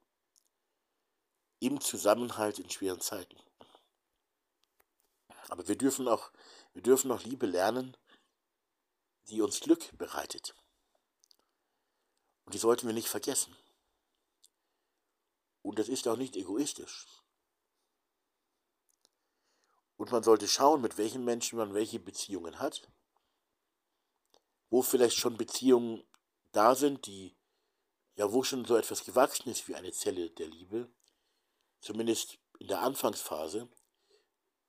Im 1.59 1.79
Zusammenhalt 1.79 2.59
in 2.59 2.69
schweren 2.69 2.99
Zeiten. 2.99 3.37
Aber 5.49 5.67
wir 5.67 5.77
dürfen 5.77 6.07
auch, 6.07 6.31
wir 6.73 6.81
dürfen 6.81 7.11
auch 7.11 7.23
Liebe 7.23 7.45
lernen, 7.45 7.95
die 9.29 9.41
uns 9.41 9.59
Glück 9.59 9.95
bereitet. 9.97 10.55
Und 12.45 12.53
die 12.53 12.59
sollten 12.59 12.87
wir 12.87 12.93
nicht 12.93 13.07
vergessen. 13.07 13.55
Und 15.61 15.79
das 15.79 15.87
ist 15.87 16.07
auch 16.07 16.17
nicht 16.17 16.35
egoistisch. 16.35 17.05
Und 20.03 20.11
man 20.11 20.23
sollte 20.23 20.49
schauen, 20.49 20.81
mit 20.81 20.97
welchen 20.97 21.23
Menschen 21.23 21.57
man 21.57 21.73
welche 21.73 21.97
Beziehungen 21.97 22.59
hat. 22.59 22.91
Wo 24.69 24.81
vielleicht 24.81 25.15
schon 25.15 25.37
Beziehungen 25.37 26.03
da 26.51 26.75
sind, 26.75 27.05
die, 27.05 27.37
ja, 28.15 28.29
wo 28.29 28.43
schon 28.43 28.65
so 28.65 28.75
etwas 28.75 29.05
gewachsen 29.05 29.49
ist 29.49 29.65
wie 29.69 29.75
eine 29.75 29.93
Zelle 29.93 30.29
der 30.31 30.47
Liebe. 30.47 30.91
Zumindest 31.79 32.37
in 32.59 32.67
der 32.67 32.81
Anfangsphase, 32.81 33.69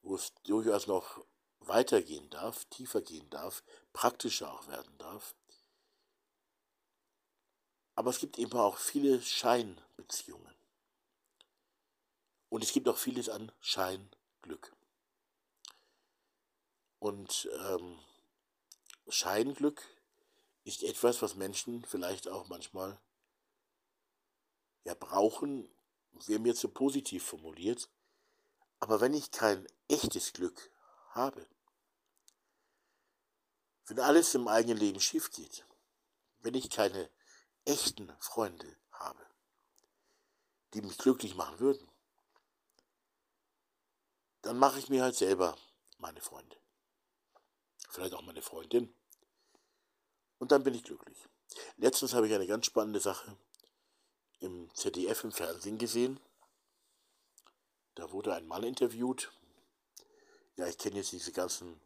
wo 0.03 0.15
es 0.15 0.33
durchaus 0.45 0.87
noch 0.87 1.27
weitergehen 1.59 2.31
darf, 2.31 2.65
tiefer 2.67 3.03
gehen 3.03 3.29
darf, 3.29 3.65
praktischer 3.93 4.53
auch 4.53 4.69
werden 4.69 4.97
darf. 4.99 5.35
Aber 7.97 8.11
es 8.11 8.21
gibt 8.21 8.39
eben 8.39 8.57
auch 8.57 8.77
viele 8.77 9.21
Scheinbeziehungen. 9.21 10.55
Und 12.51 12.63
es 12.63 12.73
gibt 12.73 12.89
auch 12.89 12.99
vieles 12.99 13.29
an 13.29 13.51
Scheinglück. 13.59 14.73
Und 17.05 17.51
ähm, 17.67 17.99
Scheinglück 19.09 19.83
ist 20.63 20.83
etwas, 20.83 21.21
was 21.21 21.35
Menschen 21.35 21.85
vielleicht 21.85 22.29
auch 22.29 22.49
manchmal 22.49 22.99
ja, 24.85 24.95
brauchen, 24.95 25.69
wäre 26.25 26.41
mir 26.41 26.55
zu 26.55 26.71
positiv 26.71 27.23
formuliert. 27.23 27.91
Aber 28.81 29.03
wenn 29.03 29.13
ich 29.13 29.31
kein 29.31 29.67
echtes 29.87 30.33
Glück 30.33 30.71
habe, 31.11 31.47
wenn 33.85 34.01
alles 34.01 34.35
im 34.35 34.49
eigenen 34.49 34.79
Leben 34.79 35.01
schief 35.01 35.31
geht, 35.31 35.67
wenn 36.41 36.55
ich 36.55 36.71
keine 36.71 37.11
echten 37.67 38.11
Freunde 38.19 38.79
habe, 38.93 39.21
die 40.73 40.81
mich 40.81 40.97
glücklich 40.97 41.35
machen 41.35 41.61
würden, 41.61 41.87
dann 44.41 44.59
mache 44.59 44.79
ich 44.79 44.89
mir 44.89 45.03
halt 45.03 45.17
selber 45.17 45.55
meine 45.99 46.23
Freunde. 46.23 46.64
Vielleicht 47.95 48.15
auch 48.15 48.23
meine 48.23 48.43
Freundin. 48.43 48.93
Und 50.39 50.51
dann 50.51 50.65
bin 50.65 50.75
ich 50.75 50.83
glücklich. 50.83 51.29
Letztens 51.77 52.13
habe 52.13 52.27
ich 52.27 52.35
eine 52.35 52.49
ganz 52.49 52.67
spannende 52.67 52.99
Sache 52.99 53.37
im 54.41 54.69
ZDF 54.75 55.23
im 55.23 55.31
Fernsehen 55.31 55.79
gesehen. 55.79 56.19
Da 57.95 58.11
wurde 58.11 58.35
ein 58.35 58.49
Mann 58.49 58.65
interviewt. 58.65 59.31
Ja, 60.57 60.67
ich 60.67 60.77
kenne 60.77 60.97
jetzt 60.97 61.13
diese 61.13 61.31
ganzen 61.31 61.81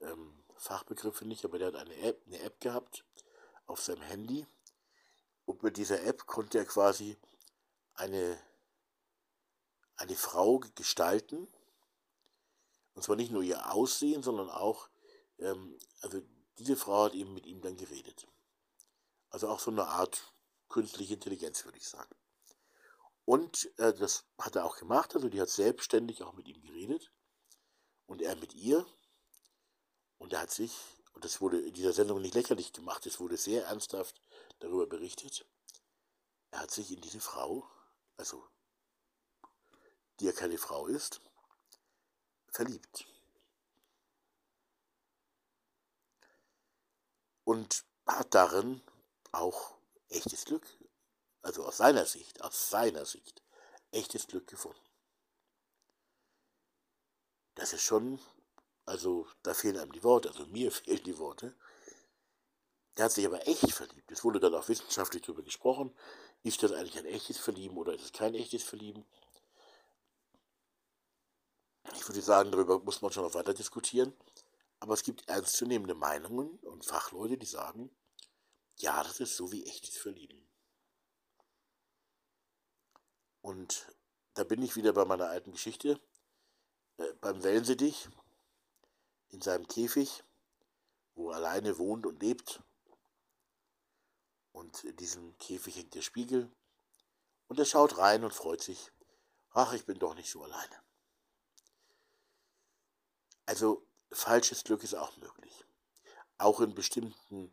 ähm, 0.00 0.40
Fachbegriffe 0.56 1.26
nicht, 1.26 1.44
aber 1.44 1.58
der 1.58 1.66
hat 1.68 1.74
eine 1.74 1.96
App, 1.96 2.22
eine 2.26 2.38
App 2.42 2.60
gehabt 2.60 3.04
auf 3.66 3.82
seinem 3.82 4.02
Handy 4.02 4.46
und 5.46 5.64
mit 5.64 5.76
dieser 5.76 6.04
App 6.04 6.26
konnte 6.26 6.58
er 6.58 6.64
quasi 6.64 7.16
eine, 7.94 8.40
eine 9.96 10.14
Frau 10.14 10.60
gestalten. 10.76 11.48
Und 12.94 13.02
zwar 13.02 13.16
nicht 13.16 13.32
nur 13.32 13.42
ihr 13.42 13.74
Aussehen, 13.74 14.22
sondern 14.22 14.48
auch, 14.48 14.89
ähm, 15.40 15.78
also 16.00 16.22
diese 16.58 16.76
Frau 16.76 17.04
hat 17.04 17.14
eben 17.14 17.34
mit 17.34 17.46
ihm 17.46 17.60
dann 17.60 17.76
geredet. 17.76 18.26
Also 19.30 19.48
auch 19.48 19.60
so 19.60 19.70
eine 19.70 19.86
Art 19.86 20.34
künstliche 20.68 21.14
Intelligenz, 21.14 21.64
würde 21.64 21.78
ich 21.78 21.88
sagen. 21.88 22.14
Und 23.24 23.70
äh, 23.78 23.92
das 23.94 24.24
hat 24.38 24.56
er 24.56 24.64
auch 24.64 24.76
gemacht, 24.76 25.14
also 25.14 25.28
die 25.28 25.40
hat 25.40 25.50
selbstständig 25.50 26.22
auch 26.22 26.32
mit 26.32 26.48
ihm 26.48 26.60
geredet. 26.62 27.12
Und 28.06 28.22
er 28.22 28.36
mit 28.36 28.54
ihr. 28.54 28.86
Und 30.18 30.32
er 30.32 30.40
hat 30.40 30.50
sich, 30.50 30.76
und 31.12 31.24
das 31.24 31.40
wurde 31.40 31.60
in 31.60 31.72
dieser 31.72 31.92
Sendung 31.92 32.20
nicht 32.20 32.34
lächerlich 32.34 32.72
gemacht, 32.72 33.06
es 33.06 33.20
wurde 33.20 33.36
sehr 33.36 33.66
ernsthaft 33.66 34.20
darüber 34.58 34.86
berichtet. 34.86 35.46
Er 36.50 36.60
hat 36.60 36.70
sich 36.70 36.90
in 36.90 37.00
diese 37.00 37.20
Frau 37.20 37.68
also 38.20 38.46
die 40.20 40.26
ja 40.26 40.32
keine 40.32 40.58
Frau 40.58 40.86
ist, 40.86 41.22
verliebt. 42.52 43.06
Und 47.50 47.84
hat 48.06 48.32
darin 48.32 48.80
auch 49.32 49.72
echtes 50.08 50.44
Glück, 50.44 50.64
also 51.42 51.64
aus 51.66 51.78
seiner 51.78 52.06
Sicht, 52.06 52.40
aus 52.42 52.70
seiner 52.70 53.04
Sicht, 53.04 53.42
echtes 53.90 54.28
Glück 54.28 54.46
gefunden. 54.46 54.78
Das 57.56 57.72
ist 57.72 57.82
schon, 57.82 58.20
also 58.86 59.26
da 59.42 59.52
fehlen 59.52 59.78
einem 59.78 59.90
die 59.90 60.04
Worte, 60.04 60.28
also 60.28 60.46
mir 60.46 60.70
fehlen 60.80 61.02
die 61.02 61.18
Worte. 61.18 61.56
Der 62.96 63.06
hat 63.06 63.12
sich 63.12 63.26
aber 63.26 63.44
echt 63.48 63.72
verliebt. 63.72 64.12
Es 64.12 64.22
wurde 64.22 64.38
dann 64.38 64.54
auch 64.54 64.68
wissenschaftlich 64.68 65.22
darüber 65.22 65.42
gesprochen. 65.42 65.92
Ist 66.44 66.62
das 66.62 66.70
eigentlich 66.70 66.98
ein 66.98 67.06
echtes 67.06 67.38
Verlieben 67.38 67.76
oder 67.78 67.94
ist 67.94 68.04
es 68.04 68.12
kein 68.12 68.36
echtes 68.36 68.62
Verlieben? 68.62 69.04
Ich 71.94 72.06
würde 72.06 72.22
sagen, 72.22 72.52
darüber 72.52 72.78
muss 72.78 73.02
man 73.02 73.10
schon 73.10 73.24
noch 73.24 73.34
weiter 73.34 73.54
diskutieren. 73.54 74.16
Aber 74.80 74.94
es 74.94 75.02
gibt 75.02 75.28
ernstzunehmende 75.28 75.94
Meinungen 75.94 76.58
und 76.60 76.84
Fachleute, 76.84 77.36
die 77.36 77.46
sagen, 77.46 77.90
ja, 78.76 79.02
das 79.02 79.20
ist 79.20 79.36
so 79.36 79.52
wie 79.52 79.64
echtes 79.66 79.98
Verlieben. 79.98 80.46
Und 83.42 83.86
da 84.34 84.44
bin 84.44 84.62
ich 84.62 84.76
wieder 84.76 84.92
bei 84.92 85.04
meiner 85.04 85.28
alten 85.28 85.52
Geschichte. 85.52 86.00
Äh, 86.96 87.12
beim 87.20 87.42
Wellensittich 87.42 88.08
in 89.28 89.42
seinem 89.42 89.66
Käfig, 89.68 90.24
wo 91.14 91.30
er 91.30 91.36
alleine 91.36 91.78
wohnt 91.78 92.06
und 92.06 92.22
lebt. 92.22 92.62
Und 94.52 94.84
in 94.84 94.96
diesem 94.96 95.36
Käfig 95.38 95.76
hängt 95.76 95.94
der 95.94 96.02
Spiegel. 96.02 96.50
Und 97.48 97.58
er 97.58 97.66
schaut 97.66 97.98
rein 97.98 98.24
und 98.24 98.32
freut 98.32 98.62
sich. 98.62 98.92
Ach, 99.50 99.72
ich 99.72 99.84
bin 99.84 99.98
doch 99.98 100.14
nicht 100.14 100.30
so 100.30 100.42
alleine. 100.42 100.82
Also 103.46 103.86
falsches 104.12 104.64
Glück 104.64 104.82
ist 104.82 104.94
auch 104.94 105.16
möglich. 105.16 105.64
Auch 106.38 106.60
in 106.60 106.74
bestimmten 106.74 107.52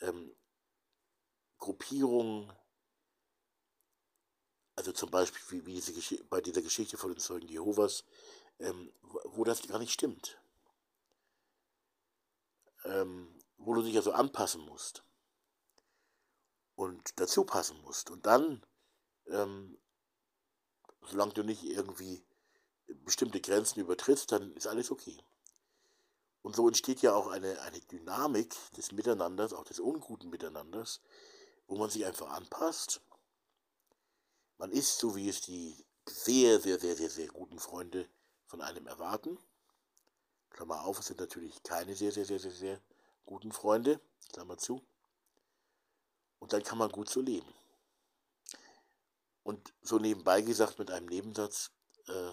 ähm, 0.00 0.34
Gruppierungen, 1.58 2.52
also 4.76 4.92
zum 4.92 5.10
Beispiel 5.10 5.42
wie, 5.50 5.66
wie 5.66 5.74
diese 5.74 6.24
bei 6.24 6.40
dieser 6.40 6.62
Geschichte 6.62 6.96
von 6.96 7.10
den 7.10 7.18
Zeugen 7.18 7.48
Jehovas, 7.48 8.04
ähm, 8.58 8.92
wo 9.24 9.44
das 9.44 9.66
gar 9.66 9.78
nicht 9.78 9.92
stimmt. 9.92 10.38
Ähm, 12.84 13.34
wo 13.56 13.74
du 13.74 13.82
dich 13.82 13.96
also 13.96 14.12
anpassen 14.12 14.62
musst 14.62 15.02
und 16.76 17.18
dazu 17.18 17.44
passen 17.44 17.80
musst. 17.82 18.10
Und 18.10 18.24
dann, 18.24 18.64
ähm, 19.26 19.76
solange 21.02 21.34
du 21.34 21.42
nicht 21.42 21.64
irgendwie 21.64 22.24
bestimmte 23.04 23.40
Grenzen 23.40 23.80
übertrittst, 23.80 24.30
dann 24.30 24.52
ist 24.54 24.68
alles 24.68 24.90
okay. 24.90 25.18
Und 26.48 26.56
so 26.56 26.66
entsteht 26.66 27.02
ja 27.02 27.14
auch 27.14 27.26
eine, 27.26 27.60
eine 27.60 27.78
Dynamik 27.78 28.56
des 28.74 28.92
Miteinanders, 28.92 29.52
auch 29.52 29.64
des 29.64 29.80
unguten 29.80 30.30
Miteinanders, 30.30 31.02
wo 31.66 31.76
man 31.76 31.90
sich 31.90 32.06
einfach 32.06 32.30
anpasst. 32.30 33.02
Man 34.56 34.70
ist 34.70 34.98
so, 34.98 35.14
wie 35.14 35.28
es 35.28 35.42
die 35.42 35.84
sehr, 36.08 36.58
sehr, 36.58 36.80
sehr, 36.80 36.96
sehr, 36.96 37.10
sehr 37.10 37.28
guten 37.28 37.58
Freunde 37.58 38.08
von 38.46 38.62
einem 38.62 38.86
erwarten. 38.86 39.36
Klammer 40.48 40.84
auf, 40.84 41.00
es 41.00 41.08
sind 41.08 41.20
natürlich 41.20 41.62
keine 41.64 41.94
sehr, 41.94 42.12
sehr, 42.12 42.24
sehr, 42.24 42.40
sehr, 42.40 42.52
sehr 42.52 42.80
guten 43.26 43.52
Freunde, 43.52 44.00
Klammer 44.32 44.56
zu. 44.56 44.82
Und 46.38 46.54
dann 46.54 46.62
kann 46.62 46.78
man 46.78 46.90
gut 46.90 47.10
so 47.10 47.20
leben. 47.20 47.52
Und 49.42 49.74
so 49.82 49.98
nebenbei 49.98 50.40
gesagt 50.40 50.78
mit 50.78 50.90
einem 50.90 51.08
Nebensatz, 51.08 51.72
äh, 52.06 52.32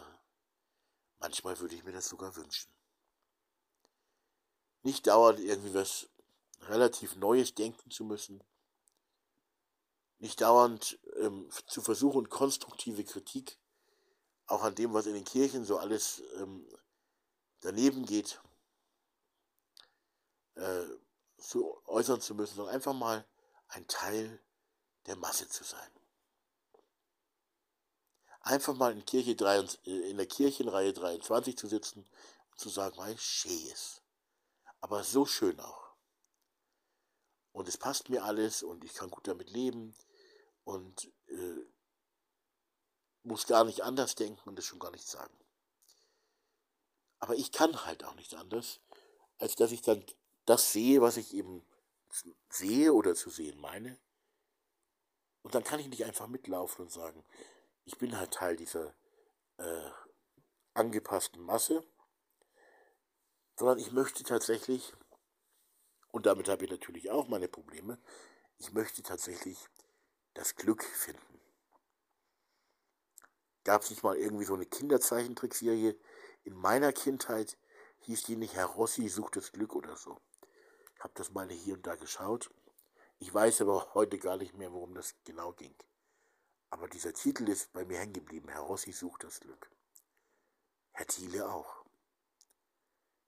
manchmal 1.20 1.60
würde 1.60 1.76
ich 1.76 1.84
mir 1.84 1.92
das 1.92 2.08
sogar 2.08 2.34
wünschen. 2.38 2.75
Nicht 4.86 5.08
dauernd 5.08 5.40
irgendwie 5.40 5.74
was 5.74 6.10
relativ 6.62 7.16
Neues 7.16 7.56
denken 7.56 7.90
zu 7.90 8.04
müssen, 8.04 8.44
nicht 10.20 10.42
dauernd 10.42 11.00
ähm, 11.20 11.50
zu 11.66 11.82
versuchen, 11.82 12.30
konstruktive 12.30 13.04
Kritik 13.04 13.58
auch 14.46 14.62
an 14.62 14.76
dem, 14.76 14.94
was 14.94 15.08
in 15.08 15.16
den 15.16 15.26
Kirchen 15.26 15.66
so 15.66 15.80
alles 15.80 16.22
ähm, 16.38 16.68
daneben 17.62 18.06
geht, 18.06 18.40
äh, 20.54 20.84
zu 21.40 21.82
äußern 21.88 22.22
zu 22.22 22.36
müssen, 22.36 22.58
sondern 22.58 22.76
einfach 22.76 22.94
mal 22.94 23.26
ein 23.70 23.88
Teil 23.88 24.40
der 25.08 25.16
Masse 25.16 25.50
zu 25.50 25.64
sein. 25.64 25.90
Einfach 28.42 28.76
mal 28.76 28.92
in, 28.92 29.04
Kirche 29.04 29.36
3, 29.36 29.66
äh, 29.86 30.12
in 30.12 30.18
der 30.18 30.28
Kirchenreihe 30.28 30.94
23 30.94 31.58
zu 31.58 31.68
sitzen 31.68 32.06
und 32.52 32.60
zu 32.60 32.70
sagen, 32.70 32.96
weil 32.98 33.18
schön 33.18 33.66
ist. 33.74 34.05
Aber 34.86 35.04
so 35.04 35.26
schön 35.26 35.60
auch. 35.60 35.96
Und 37.54 37.68
es 37.68 37.76
passt 37.76 38.10
mir 38.10 38.24
alles 38.24 38.62
und 38.62 38.84
ich 38.84 38.94
kann 38.94 39.10
gut 39.10 39.28
damit 39.28 39.50
leben 39.50 39.96
und 40.64 41.12
äh, 41.26 41.66
muss 43.24 43.48
gar 43.48 43.64
nicht 43.64 43.82
anders 43.82 44.14
denken 44.14 44.48
und 44.48 44.58
das 44.58 44.66
schon 44.66 44.78
gar 44.78 44.92
nicht 44.92 45.08
sagen. 45.08 45.36
Aber 47.18 47.34
ich 47.34 47.52
kann 47.52 47.84
halt 47.88 48.04
auch 48.04 48.14
nicht 48.14 48.36
anders, 48.36 48.80
als 49.40 49.56
dass 49.56 49.72
ich 49.72 49.82
dann 49.82 50.06
das 50.46 50.72
sehe, 50.72 51.02
was 51.02 51.18
ich 51.18 51.34
eben 51.34 51.66
sehe 52.52 52.94
oder 52.94 53.16
zu 53.16 53.32
sehen 53.32 53.60
meine. 53.60 54.00
Und 55.42 55.56
dann 55.56 55.64
kann 55.64 55.80
ich 55.80 55.88
nicht 55.88 56.06
einfach 56.06 56.28
mitlaufen 56.28 56.86
und 56.86 56.92
sagen, 56.92 57.26
ich 57.86 57.98
bin 57.98 58.20
halt 58.20 58.36
Teil 58.36 58.56
dieser 58.56 58.94
äh, 59.58 59.90
angepassten 60.76 61.42
Masse, 61.42 61.84
sondern 63.58 63.80
ich 63.80 63.92
möchte 63.92 64.24
tatsächlich, 64.24 64.94
und 66.12 66.26
damit 66.26 66.50
habe 66.50 66.66
ich 66.66 66.72
natürlich 66.72 67.10
auch 67.10 67.28
meine 67.28 67.48
Probleme, 67.48 68.00
ich 68.58 68.72
möchte 68.74 69.04
tatsächlich 69.04 69.70
das 70.34 70.56
Glück 70.56 70.84
finden. 70.84 71.42
Gab 73.64 73.82
es 73.82 73.90
nicht 73.90 74.04
mal 74.04 74.16
irgendwie 74.16 74.46
so 74.46 74.54
eine 74.54 74.66
Kinderzeichentrickserie? 74.66 75.98
In 76.44 76.54
meiner 76.54 76.94
Kindheit 76.94 77.58
hieß 78.02 78.24
die 78.24 78.36
nicht 78.36 78.54
Herr 78.54 78.68
Rossi 78.68 79.10
sucht 79.10 79.36
das 79.36 79.52
Glück 79.52 79.76
oder 79.76 79.96
so. 79.96 80.20
Ich 80.96 81.04
habe 81.04 81.14
das 81.16 81.32
mal 81.32 81.50
hier 81.50 81.74
und 81.74 81.88
da 81.88 81.96
geschaut. 81.96 82.52
Ich 83.18 83.34
weiß 83.34 83.62
aber 83.62 83.90
heute 83.94 84.20
gar 84.20 84.38
nicht 84.38 84.56
mehr, 84.56 84.72
worum 84.72 84.94
das 84.94 85.16
genau 85.24 85.54
ging. 85.54 85.76
Aber 86.70 86.88
dieser 86.88 87.14
Titel 87.14 87.50
ist 87.50 87.74
bei 87.74 87.86
mir 87.86 87.98
hängen 87.98 88.14
geblieben. 88.14 88.50
Herr 88.50 88.62
Rossi 88.62 88.92
sucht 88.92 89.24
das 89.24 89.40
Glück. 89.40 89.72
Herr 90.92 91.08
Thiele 91.08 91.50
auch. 91.50 91.85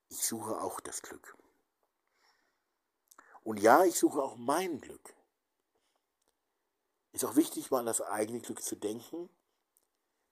Ich 0.10 0.26
suche 0.26 0.62
auch 0.62 0.80
das 0.80 1.02
Glück. 1.02 1.38
Und 3.44 3.60
ja, 3.60 3.86
ich 3.86 3.98
suche 3.98 4.22
auch 4.22 4.36
mein 4.36 4.80
Glück. 4.80 5.16
Ist 7.12 7.26
auch 7.26 7.36
wichtig, 7.36 7.72
mal 7.72 7.80
an 7.80 7.86
das 7.86 8.02
eigene 8.02 8.42
Glück 8.42 8.62
zu 8.62 8.76
denken, 8.76 9.30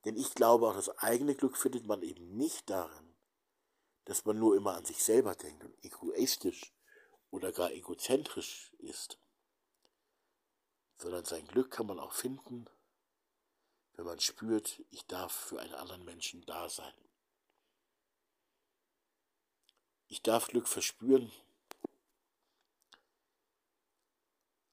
denn 0.05 0.17
ich 0.17 0.35
glaube, 0.35 0.67
auch 0.67 0.75
das 0.75 0.89
eigene 0.99 1.33
Glück 1.33 1.57
findet 1.57 1.87
man 1.87 2.03
eben 2.03 2.37
nicht 2.37 2.69
darin, 2.69 3.15
dass 4.05 4.25
man 4.25 4.37
nur 4.37 4.55
immer 4.55 4.75
an 4.75 4.85
sich 4.85 5.03
selber 5.03 5.35
denkt 5.35 5.63
und 5.63 5.83
egoistisch 5.83 6.73
oder 7.31 7.51
gar 7.51 7.71
egozentrisch 7.71 8.71
ist, 8.77 9.17
sondern 10.97 11.25
sein 11.25 11.47
Glück 11.47 11.71
kann 11.71 11.87
man 11.87 11.99
auch 11.99 12.13
finden, 12.13 12.69
wenn 13.93 14.05
man 14.05 14.19
spürt, 14.19 14.83
ich 14.91 15.07
darf 15.07 15.33
für 15.33 15.59
einen 15.59 15.73
anderen 15.73 16.05
Menschen 16.05 16.45
da 16.45 16.69
sein. 16.69 16.93
Ich 20.07 20.21
darf 20.21 20.47
Glück 20.47 20.67
verspüren, 20.67 21.31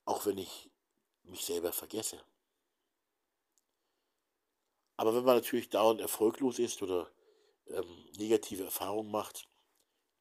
auch 0.05 0.27
wenn 0.27 0.39
ich 0.39 0.71
mich 1.25 1.45
selber 1.45 1.73
vergesse. 1.73 2.23
Aber 4.97 5.15
wenn 5.15 5.25
man 5.25 5.37
natürlich 5.37 5.71
dauernd 5.71 6.01
erfolglos 6.01 6.59
ist 6.59 6.83
oder 6.83 7.11
ähm, 7.67 8.09
negative 8.19 8.65
Erfahrungen 8.65 9.11
macht, 9.11 9.49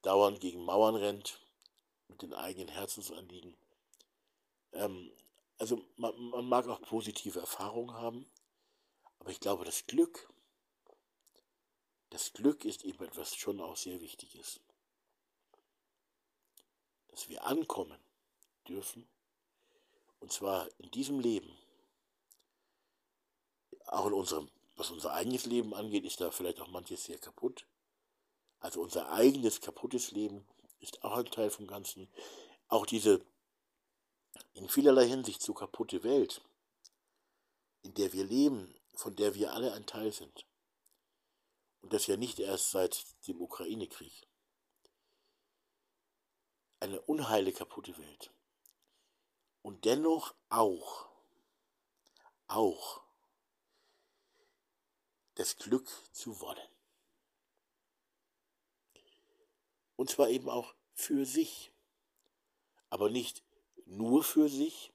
dauernd 0.01 0.39
gegen 0.39 0.63
Mauern 0.63 0.95
rennt, 0.95 1.39
mit 2.07 2.21
den 2.21 2.33
eigenen 2.33 2.69
Herzensanliegen, 2.69 3.55
ähm, 4.73 5.11
also 5.57 5.85
man, 5.97 6.17
man 6.29 6.45
mag 6.45 6.67
auch 6.67 6.81
positive 6.81 7.39
Erfahrungen 7.39 7.93
haben, 7.93 8.25
aber 9.19 9.29
ich 9.29 9.39
glaube, 9.39 9.65
das 9.65 9.85
Glück, 9.85 10.33
das 12.09 12.33
Glück 12.33 12.65
ist 12.65 12.83
eben 12.83 13.03
etwas 13.03 13.35
schon 13.35 13.61
auch 13.61 13.77
sehr 13.77 14.01
Wichtiges. 14.01 14.59
Dass 17.11 17.29
wir 17.29 17.45
ankommen 17.45 17.99
dürfen 18.67 19.07
und 20.19 20.31
zwar 20.31 20.69
in 20.77 20.89
diesem 20.91 21.19
Leben, 21.19 21.57
auch 23.87 24.05
in 24.07 24.13
unserem, 24.13 24.49
was 24.75 24.91
unser 24.91 25.13
eigenes 25.13 25.45
Leben 25.45 25.73
angeht, 25.73 26.05
ist 26.05 26.21
da 26.21 26.31
vielleicht 26.31 26.61
auch 26.61 26.69
manches 26.69 27.03
sehr 27.03 27.17
kaputt. 27.17 27.65
Also 28.59 28.81
unser 28.81 29.11
eigenes 29.11 29.59
kaputtes 29.59 30.11
Leben 30.11 30.47
ist 30.79 31.03
auch 31.03 31.17
ein 31.17 31.25
Teil 31.25 31.49
vom 31.49 31.67
Ganzen. 31.67 32.07
Auch 32.67 32.85
diese 32.85 33.25
in 34.53 34.69
vielerlei 34.69 35.07
Hinsicht 35.07 35.41
so 35.41 35.53
kaputte 35.53 36.03
Welt, 36.03 36.41
in 37.81 37.93
der 37.95 38.13
wir 38.13 38.23
leben, 38.23 38.73
von 38.95 39.15
der 39.15 39.35
wir 39.35 39.53
alle 39.53 39.73
ein 39.73 39.85
Teil 39.85 40.11
sind. 40.11 40.45
Und 41.81 41.93
das 41.93 42.07
ja 42.07 42.15
nicht 42.15 42.39
erst 42.39 42.71
seit 42.71 43.03
dem 43.27 43.41
Ukraine-Krieg. 43.41 44.27
Eine 46.81 46.99
unheile, 47.01 47.53
kaputte 47.53 47.95
Welt. 47.97 48.33
Und 49.61 49.85
dennoch 49.85 50.33
auch, 50.49 51.07
auch 52.47 53.03
das 55.35 55.57
Glück 55.57 55.87
zu 56.11 56.41
wollen. 56.41 56.67
Und 59.95 60.09
zwar 60.09 60.29
eben 60.29 60.49
auch 60.49 60.73
für 60.93 61.25
sich. 61.27 61.71
Aber 62.89 63.11
nicht 63.11 63.43
nur 63.85 64.23
für 64.23 64.49
sich, 64.49 64.91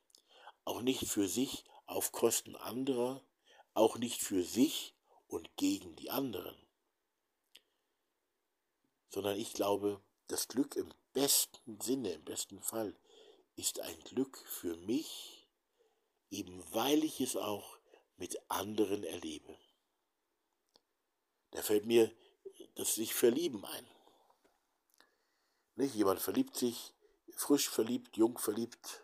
auch 0.64 0.82
nicht 0.82 1.06
für 1.08 1.28
sich 1.28 1.64
auf 1.86 2.10
Kosten 2.10 2.56
anderer, 2.56 3.24
auch 3.74 3.96
nicht 3.96 4.20
für 4.22 4.42
sich 4.42 4.96
und 5.28 5.56
gegen 5.56 5.94
die 5.94 6.10
anderen, 6.10 6.56
sondern 9.08 9.38
ich 9.38 9.52
glaube, 9.52 10.02
das 10.26 10.48
Glück 10.48 10.74
im 10.74 10.92
besten 11.16 11.80
Sinne, 11.80 12.12
im 12.12 12.24
besten 12.24 12.60
Fall, 12.60 12.94
ist 13.54 13.80
ein 13.80 13.98
Glück 14.00 14.36
für 14.36 14.76
mich, 14.76 15.48
eben 16.28 16.62
weil 16.74 17.02
ich 17.02 17.22
es 17.22 17.36
auch 17.36 17.78
mit 18.18 18.38
anderen 18.50 19.02
erlebe. 19.02 19.58
Da 21.52 21.62
fällt 21.62 21.86
mir 21.86 22.14
das 22.74 22.96
sich 22.96 23.14
verlieben 23.14 23.64
ein. 23.64 23.86
Nicht? 25.76 25.94
Jemand 25.94 26.20
verliebt 26.20 26.54
sich, 26.54 26.92
frisch 27.34 27.70
verliebt, 27.70 28.18
jung 28.18 28.36
verliebt 28.36 29.02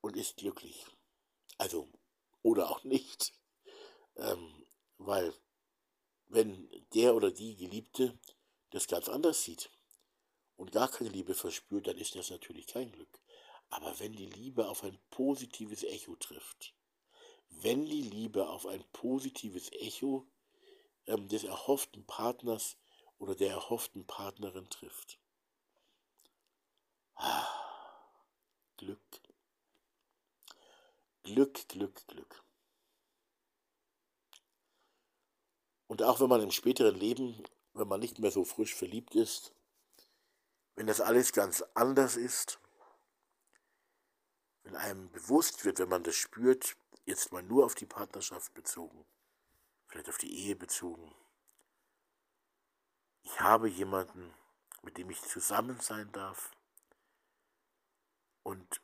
und 0.00 0.16
ist 0.16 0.38
glücklich. 0.38 0.84
Also, 1.56 1.88
oder 2.42 2.68
auch 2.68 2.82
nicht. 2.82 3.32
Ähm, 4.16 4.66
weil, 4.98 5.32
wenn 6.26 6.68
der 6.94 7.14
oder 7.14 7.30
die 7.30 7.54
Geliebte 7.54 8.18
das 8.70 8.88
ganz 8.88 9.08
anders 9.08 9.44
sieht 9.44 9.70
und 10.56 10.72
gar 10.72 10.88
keine 10.88 11.10
Liebe 11.10 11.34
verspürt, 11.34 11.86
dann 11.86 11.98
ist 11.98 12.14
das 12.14 12.30
natürlich 12.30 12.66
kein 12.66 12.92
Glück. 12.92 13.20
Aber 13.70 13.98
wenn 14.00 14.12
die 14.12 14.26
Liebe 14.26 14.68
auf 14.68 14.84
ein 14.84 14.98
positives 15.10 15.82
Echo 15.82 16.16
trifft, 16.16 16.74
wenn 17.48 17.84
die 17.84 18.02
Liebe 18.02 18.48
auf 18.48 18.66
ein 18.66 18.84
positives 18.92 19.70
Echo 19.72 20.26
ähm, 21.06 21.28
des 21.28 21.44
erhofften 21.44 22.04
Partners 22.06 22.76
oder 23.18 23.34
der 23.34 23.50
erhofften 23.50 24.06
Partnerin 24.06 24.68
trifft. 24.68 25.18
Ah, 27.14 27.46
Glück. 28.76 29.00
Glück, 31.22 31.68
Glück, 31.68 32.06
Glück. 32.08 32.44
Und 35.86 36.02
auch 36.02 36.20
wenn 36.20 36.28
man 36.28 36.42
im 36.42 36.50
späteren 36.50 36.98
Leben, 36.98 37.42
wenn 37.74 37.86
man 37.86 38.00
nicht 38.00 38.18
mehr 38.18 38.30
so 38.30 38.44
frisch 38.44 38.74
verliebt 38.74 39.14
ist, 39.14 39.54
wenn 40.74 40.86
das 40.86 41.00
alles 41.00 41.32
ganz 41.32 41.62
anders 41.74 42.16
ist, 42.16 42.58
wenn 44.64 44.76
einem 44.76 45.10
bewusst 45.10 45.64
wird, 45.64 45.78
wenn 45.78 45.88
man 45.88 46.04
das 46.04 46.14
spürt, 46.14 46.76
jetzt 47.04 47.32
mal 47.32 47.42
nur 47.42 47.64
auf 47.64 47.74
die 47.74 47.86
Partnerschaft 47.86 48.54
bezogen, 48.54 49.04
vielleicht 49.86 50.08
auf 50.08 50.18
die 50.18 50.46
Ehe 50.46 50.56
bezogen. 50.56 51.14
Ich 53.22 53.40
habe 53.40 53.68
jemanden, 53.68 54.32
mit 54.82 54.98
dem 54.98 55.10
ich 55.10 55.20
zusammen 55.22 55.78
sein 55.80 56.10
darf 56.12 56.50
und 58.42 58.80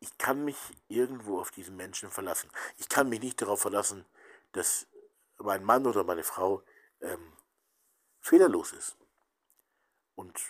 ich 0.00 0.18
kann 0.18 0.44
mich 0.44 0.58
irgendwo 0.88 1.40
auf 1.40 1.50
diesen 1.50 1.76
Menschen 1.76 2.10
verlassen. 2.10 2.50
Ich 2.76 2.88
kann 2.88 3.08
mich 3.08 3.20
nicht 3.20 3.40
darauf 3.40 3.60
verlassen, 3.60 4.04
dass 4.52 4.86
mein 5.38 5.64
Mann 5.64 5.86
oder 5.86 6.04
meine 6.04 6.24
Frau 6.24 6.62
ähm, 7.00 7.32
fehlerlos 8.20 8.72
ist. 8.72 8.96
Und 10.16 10.40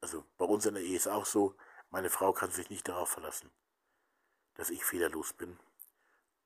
also 0.00 0.24
bei 0.38 0.46
uns 0.46 0.64
in 0.64 0.74
der 0.74 0.82
Ehe 0.82 0.96
ist 0.96 1.08
auch 1.08 1.26
so, 1.26 1.54
meine 1.90 2.08
Frau 2.08 2.32
kann 2.32 2.50
sich 2.50 2.70
nicht 2.70 2.88
darauf 2.88 3.10
verlassen, 3.10 3.50
dass 4.54 4.70
ich 4.70 4.84
fehlerlos 4.84 5.34
bin. 5.34 5.58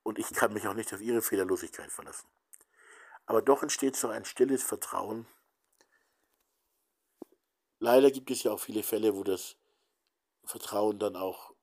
Und 0.03 0.18
ich 0.18 0.31
kann 0.31 0.53
mich 0.53 0.66
auch 0.66 0.74
nicht 0.74 0.92
auf 0.92 1.00
ihre 1.00 1.22
Fehlerlosigkeit 1.22 1.92
verlassen. 1.92 2.26
Aber 3.26 3.42
doch 3.42 3.62
entsteht 3.62 3.94
so 3.94 4.09
ein 4.09 4.24
stilles 4.24 4.62
Vertrauen. 4.62 5.26
Leider 7.79 8.11
gibt 8.11 8.31
es 8.31 8.42
ja 8.42 8.50
auch 8.50 8.61
viele 8.61 8.83
Fälle, 8.83 9.14
wo 9.14 9.22
das 9.22 9.57
Vertrauen 10.44 10.98
dann 10.98 11.16
auch 11.16 11.55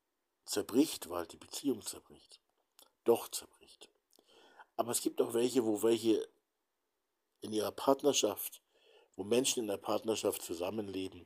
zerbricht, 0.45 1.09
weil 1.09 1.27
die 1.27 1.37
Beziehung 1.37 1.81
zerbricht. 1.81 2.39
Doch 3.03 3.27
zerbricht. 3.27 3.89
Aber 4.75 4.91
es 4.91 5.01
gibt 5.01 5.21
auch 5.21 5.33
welche, 5.33 5.65
wo 5.65 5.81
welche 5.83 6.27
in 7.41 7.51
ihrer 7.51 7.71
Partnerschaft, 7.71 8.61
wo 9.17 9.23
Menschen 9.23 9.61
in 9.61 9.67
der 9.67 9.77
Partnerschaft 9.77 10.43
zusammenleben, 10.43 11.25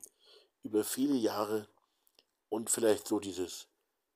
über 0.63 0.83
viele 0.83 1.15
Jahre 1.15 1.67
und 2.49 2.69
vielleicht 2.69 3.07
so 3.07 3.19
dieses 3.19 3.67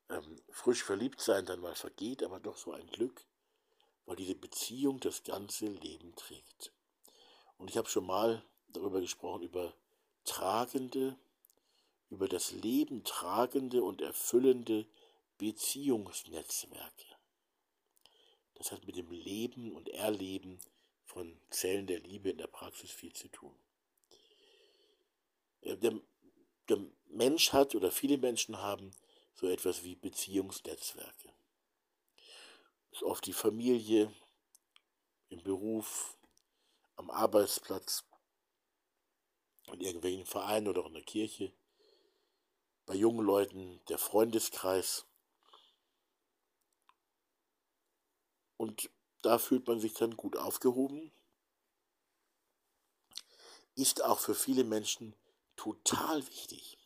ähm, 0.08 0.40
frisch 0.50 0.82
verliebt 0.82 1.20
sein 1.20 1.46
dann 1.46 1.60
mal 1.60 1.74
vergeht, 1.74 2.22
aber 2.22 2.40
doch 2.40 2.56
so 2.56 2.72
ein 2.72 2.86
Glück, 2.88 3.26
weil 4.06 4.16
diese 4.16 4.34
Beziehung 4.34 4.98
das 5.00 5.22
ganze 5.22 5.66
Leben 5.66 6.14
trägt. 6.16 6.72
Und 7.58 7.70
ich 7.70 7.76
habe 7.76 7.88
schon 7.88 8.06
mal 8.06 8.42
darüber 8.68 9.00
gesprochen, 9.00 9.42
über 9.42 9.74
tragende, 10.24 11.18
über 12.08 12.28
das 12.28 12.52
Leben 12.52 13.04
tragende 13.04 13.82
und 13.82 14.00
erfüllende 14.00 14.86
Beziehungsnetzwerke. 15.38 17.06
Das 18.54 18.72
hat 18.72 18.86
mit 18.86 18.96
dem 18.96 19.10
Leben 19.10 19.72
und 19.72 19.90
Erleben 19.90 20.60
von 21.04 21.38
Zellen 21.50 21.86
der 21.86 22.00
Liebe 22.00 22.30
in 22.30 22.38
der 22.38 22.46
Praxis 22.46 22.90
viel 22.90 23.12
zu 23.12 23.28
tun. 23.28 23.54
Der, 25.64 25.76
der 26.68 26.78
Mensch 27.08 27.52
hat 27.52 27.74
oder 27.74 27.90
viele 27.90 28.18
Menschen 28.18 28.58
haben 28.58 28.92
so 29.34 29.48
etwas 29.48 29.82
wie 29.82 29.94
Beziehungsnetzwerke. 29.94 31.32
Das 32.90 33.00
ist 33.00 33.02
oft 33.02 33.26
die 33.26 33.32
Familie, 33.32 34.12
im 35.28 35.42
Beruf, 35.42 36.16
am 36.96 37.10
Arbeitsplatz, 37.10 38.04
in 39.66 39.80
irgendwelchen 39.80 40.24
Vereinen 40.24 40.68
oder 40.68 40.82
auch 40.82 40.86
in 40.86 40.94
der 40.94 41.02
Kirche, 41.02 41.52
bei 42.86 42.94
jungen 42.94 43.24
Leuten 43.24 43.84
der 43.88 43.98
Freundeskreis. 43.98 45.04
Und 48.56 48.88
da 49.22 49.38
fühlt 49.38 49.66
man 49.66 49.80
sich 49.80 49.92
dann 49.94 50.16
gut 50.16 50.36
aufgehoben. 50.36 51.12
Ist 53.74 54.02
auch 54.02 54.20
für 54.20 54.34
viele 54.34 54.64
Menschen 54.64 55.14
total 55.56 56.26
wichtig. 56.26 56.78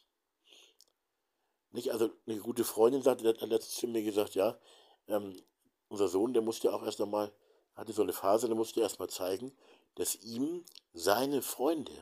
Nicht, 1.72 1.92
also 1.92 2.10
eine 2.26 2.38
gute 2.38 2.64
Freundin 2.64 3.02
sagte, 3.02 3.28
hat 3.28 3.40
letztens 3.40 3.76
zu 3.76 3.86
mir 3.86 4.02
gesagt, 4.02 4.34
ja, 4.34 4.58
ähm, 5.06 5.40
unser 5.88 6.08
Sohn, 6.08 6.32
der 6.32 6.42
musste 6.42 6.72
auch 6.72 6.82
erst 6.82 7.00
einmal, 7.00 7.32
hatte 7.74 7.92
so 7.92 8.02
eine 8.02 8.12
Phase, 8.12 8.46
der 8.46 8.56
musste 8.56 8.80
erst 8.80 8.98
mal 8.98 9.08
zeigen, 9.08 9.56
dass 9.94 10.16
ihm 10.16 10.64
seine 10.92 11.42
Freunde, 11.42 11.92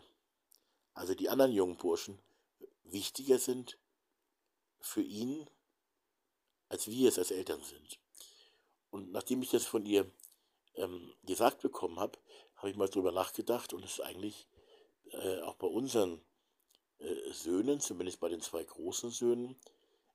also 0.94 1.14
die 1.14 1.28
anderen 1.28 1.52
jungen 1.52 1.76
Burschen, 1.76 2.18
wichtiger 2.84 3.38
sind 3.38 3.78
für 4.80 5.02
ihn, 5.02 5.48
als 6.68 6.88
wir 6.88 7.08
es 7.08 7.18
als 7.18 7.30
Eltern 7.30 7.62
sind. 7.62 7.98
Und 8.90 9.12
nachdem 9.12 9.42
ich 9.42 9.50
das 9.50 9.66
von 9.66 9.84
ihr 9.84 10.10
ähm, 10.76 11.12
gesagt 11.24 11.60
bekommen 11.60 11.98
habe, 12.00 12.18
habe 12.56 12.70
ich 12.70 12.76
mal 12.76 12.88
drüber 12.88 13.12
nachgedacht 13.12 13.72
und 13.72 13.84
es 13.84 13.92
ist 13.92 14.00
eigentlich 14.00 14.48
äh, 15.10 15.40
auch 15.42 15.54
bei 15.54 15.66
unseren 15.66 16.20
äh, 16.98 17.32
Söhnen, 17.32 17.80
zumindest 17.80 18.20
bei 18.20 18.28
den 18.28 18.40
zwei 18.40 18.64
großen 18.64 19.10
Söhnen, 19.10 19.56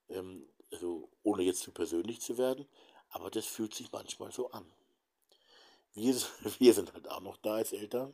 ähm, 0.10 0.48
also 0.72 1.10
ohne 1.24 1.44
jetzt 1.44 1.62
zu 1.62 1.72
persönlich 1.72 2.22
zu 2.22 2.38
werden, 2.38 2.68
aber 3.10 3.30
das 3.30 3.46
fühlt 3.46 3.74
sich 3.74 3.92
manchmal 3.92 4.32
so 4.32 4.52
an. 4.52 4.66
Wir, 5.94 6.16
wir 6.60 6.74
sind 6.74 6.94
halt 6.94 7.08
auch 7.10 7.22
noch 7.22 7.38
da 7.38 7.56
als 7.56 7.74
Eltern, 7.74 8.14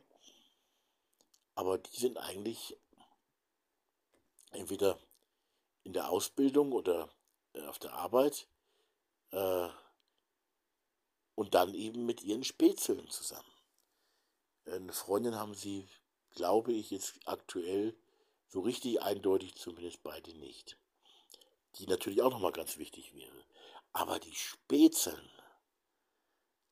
aber 1.54 1.78
die 1.78 1.96
sind 1.96 2.18
eigentlich 2.18 2.76
entweder 4.52 4.98
in 5.84 5.92
der 5.92 6.10
Ausbildung 6.10 6.72
oder 6.72 7.10
äh, 7.54 7.62
auf 7.62 7.78
der 7.78 7.94
Arbeit 7.94 8.46
äh, 9.30 9.68
und 11.34 11.54
dann 11.54 11.74
eben 11.74 12.04
mit 12.04 12.22
ihren 12.22 12.44
Spätzeln 12.44 13.08
zusammen. 13.08 13.50
Eine 14.66 14.92
Freundin 14.92 15.36
haben 15.36 15.54
sie, 15.54 15.88
glaube 16.32 16.72
ich, 16.72 16.90
jetzt 16.90 17.18
aktuell 17.24 17.96
so 18.50 18.60
richtig 18.60 19.00
eindeutig 19.00 19.54
zumindest 19.54 20.02
beide 20.02 20.36
nicht. 20.38 20.76
Die 21.76 21.86
natürlich 21.86 22.20
auch 22.20 22.30
nochmal 22.30 22.52
ganz 22.52 22.76
wichtig 22.78 23.14
wäre. 23.14 23.44
Aber 23.92 24.18
die 24.18 24.34
Spätzeln, 24.34 25.30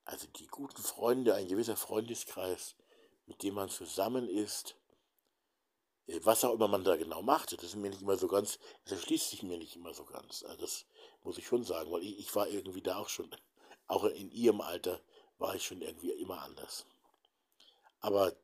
also 0.05 0.27
die 0.27 0.49
guten 0.49 0.83
Freunde, 0.83 1.35
ein 1.35 1.49
gewisser 1.49 1.77
Freundeskreis, 1.77 2.75
mit 3.27 3.43
dem 3.43 3.55
man 3.55 3.69
zusammen 3.69 4.29
ist, 4.29 4.77
äh, 6.09 6.21
was 6.25 6.45
auch 6.45 6.55
immer 6.55 6.69
man 6.69 6.83
da 6.83 6.97
genau 6.97 7.23
macht, 7.23 7.53
das 7.53 7.63
ist 7.63 7.77
mir 7.77 7.91
nicht 7.91 8.03
immer 8.03 8.17
so 8.17 8.27
ganz, 8.27 8.59
das 8.85 8.99
erschließt 8.99 9.31
sich 9.31 9.43
mir 9.45 9.59
nicht 9.59 9.77
immer 9.77 9.95
so 9.95 10.05
ganz. 10.05 10.43
Also 10.43 10.61
das 10.61 10.87
muss 11.23 11.39
ich 11.39 11.47
schon 11.47 11.63
sagen, 11.63 11.93
weil 11.93 12.03
ich, 12.03 12.19
ich 12.19 12.35
war 12.35 12.49
irgendwie 12.49 12.83
da 12.83 12.97
auch 12.97 13.09
schon, 13.09 13.31
auch 13.87 14.05
in 14.05 14.33
ihrem 14.33 14.61
Alter, 14.61 15.01
war 15.39 15.55
ich 15.55 15.65
schon 15.65 15.81
irgendwie 15.81 16.11
immer 16.11 16.43
anders. 16.43 16.87
Aber 18.01 18.37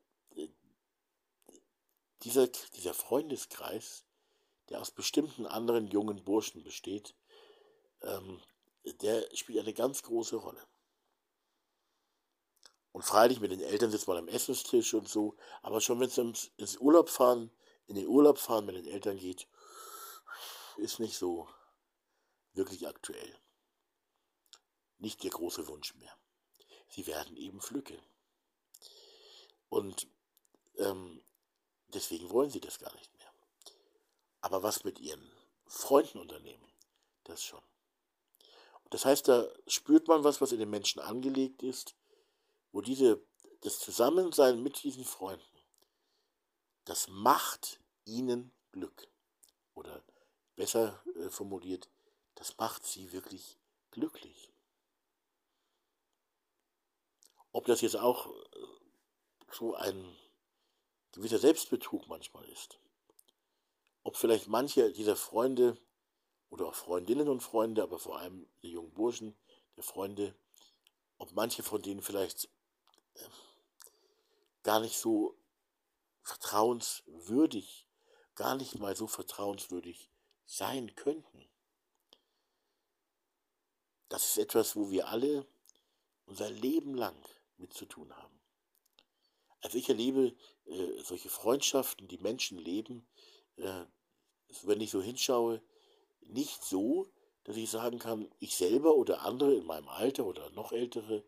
dieser, 2.25 2.47
dieser 2.47 2.93
Freundeskreis, 2.93 4.03
der 4.69 4.81
aus 4.81 4.91
bestimmten 4.91 5.45
anderen 5.45 5.87
jungen 5.87 6.23
Burschen 6.23 6.63
besteht, 6.63 7.15
ähm, 8.01 8.41
der 9.01 9.29
spielt 9.35 9.59
eine 9.59 9.73
ganz 9.73 10.03
große 10.03 10.35
Rolle. 10.35 10.61
Und 12.91 13.03
freilich 13.03 13.39
mit 13.39 13.51
den 13.51 13.61
Eltern 13.61 13.91
sitzt 13.91 14.07
man 14.07 14.17
am 14.17 14.27
Essenstisch 14.27 14.93
und 14.93 15.07
so, 15.07 15.37
aber 15.61 15.81
schon 15.81 15.99
wenn 15.99 16.07
es 16.07 16.17
ins, 16.17 16.51
ins 16.57 16.77
Urlaub 16.77 17.09
fahren, 17.09 17.51
in 17.87 17.95
den 17.95 18.07
Urlaub 18.07 18.39
fahren 18.39 18.65
mit 18.65 18.75
den 18.75 18.87
Eltern 18.87 19.17
geht, 19.17 19.47
ist 20.77 20.99
nicht 20.99 21.17
so 21.17 21.47
wirklich 22.53 22.87
aktuell. 22.87 23.37
Nicht 24.97 25.23
der 25.23 25.31
große 25.31 25.67
Wunsch 25.67 25.93
mehr. 25.95 26.17
Sie 26.87 27.05
werden 27.05 27.35
eben 27.37 27.61
pflücken. 27.61 27.99
Und 29.69 30.07
ähm, 30.77 31.21
deswegen 31.95 32.29
wollen 32.29 32.49
sie 32.49 32.61
das 32.61 32.79
gar 32.79 32.93
nicht 32.95 33.13
mehr. 33.17 33.31
Aber 34.41 34.61
was 34.61 34.83
mit 34.83 34.99
ihren 34.99 35.31
Freunden 35.65 36.19
unternehmen, 36.19 36.71
das 37.23 37.43
schon. 37.43 37.63
Das 38.91 39.05
heißt, 39.05 39.27
da 39.27 39.51
spürt 39.67 40.07
man 40.07 40.23
was, 40.23 40.41
was 40.41 40.51
in 40.51 40.59
den 40.59 40.69
Menschen 40.69 41.01
angelegt 41.01 41.63
ist, 41.63 41.95
wo 42.71 42.81
diese, 42.81 43.25
das 43.61 43.79
Zusammensein 43.79 44.61
mit 44.61 44.83
diesen 44.83 45.05
Freunden, 45.05 45.43
das 46.83 47.07
macht 47.07 47.79
ihnen 48.05 48.53
Glück. 48.71 49.07
Oder 49.73 50.03
besser 50.55 51.03
äh, 51.15 51.29
formuliert, 51.29 51.89
das 52.35 52.57
macht 52.57 52.85
sie 52.85 53.11
wirklich 53.11 53.57
glücklich. 53.91 54.53
Ob 57.51 57.65
das 57.65 57.81
jetzt 57.81 57.95
auch 57.95 58.27
äh, 58.27 58.65
so 59.51 59.73
ein 59.73 60.15
gewisser 61.15 61.39
Selbstbetrug 61.39 62.07
manchmal 62.07 62.45
ist. 62.49 62.79
Ob 64.03 64.17
vielleicht 64.17 64.47
manche 64.47 64.91
dieser 64.91 65.15
Freunde 65.15 65.77
oder 66.49 66.67
auch 66.67 66.75
Freundinnen 66.75 67.27
und 67.27 67.41
Freunde, 67.41 67.81
aber 67.81 67.97
vor 67.97 68.19
allem 68.19 68.47
die 68.61 68.71
jungen 68.71 68.93
Burschen, 68.93 69.35
der 69.75 69.83
Freunde, 69.83 70.35
ob 71.17 71.31
manche 71.31 71.63
von 71.63 71.81
denen 71.81 72.01
vielleicht 72.01 72.49
äh, 73.15 73.29
gar 74.63 74.79
nicht 74.79 74.97
so 74.97 75.37
vertrauenswürdig, 76.21 77.87
gar 78.35 78.55
nicht 78.55 78.79
mal 78.79 78.95
so 78.95 79.07
vertrauenswürdig 79.07 80.09
sein 80.45 80.95
könnten. 80.95 81.49
Das 84.09 84.25
ist 84.25 84.37
etwas, 84.37 84.75
wo 84.75 84.91
wir 84.91 85.07
alle 85.07 85.47
unser 86.25 86.49
Leben 86.49 86.95
lang 86.95 87.15
mit 87.57 87.73
zu 87.73 87.85
tun 87.85 88.15
haben. 88.15 88.34
Also 89.65 89.79
ich 89.79 89.89
erlebe 89.89 90.35
äh, 90.65 91.01
solche 91.03 91.27
Freundschaften, 91.29 92.07
die 92.07 92.19
Menschen 92.19 92.59
leben, 92.59 93.07
äh, 93.55 93.85
wenn 94.61 94.79
ich 94.79 94.91
so 94.91 95.01
hinschaue, 95.01 95.59
nicht 96.21 96.63
so, 96.63 97.07
dass 97.45 97.57
ich 97.57 97.71
sagen 97.71 97.97
kann, 97.97 98.29
ich 98.37 98.55
selber 98.55 98.93
oder 98.93 99.23
andere 99.23 99.55
in 99.55 99.65
meinem 99.65 99.87
Alter 99.87 100.27
oder 100.27 100.51
noch 100.51 100.71
ältere 100.71 101.25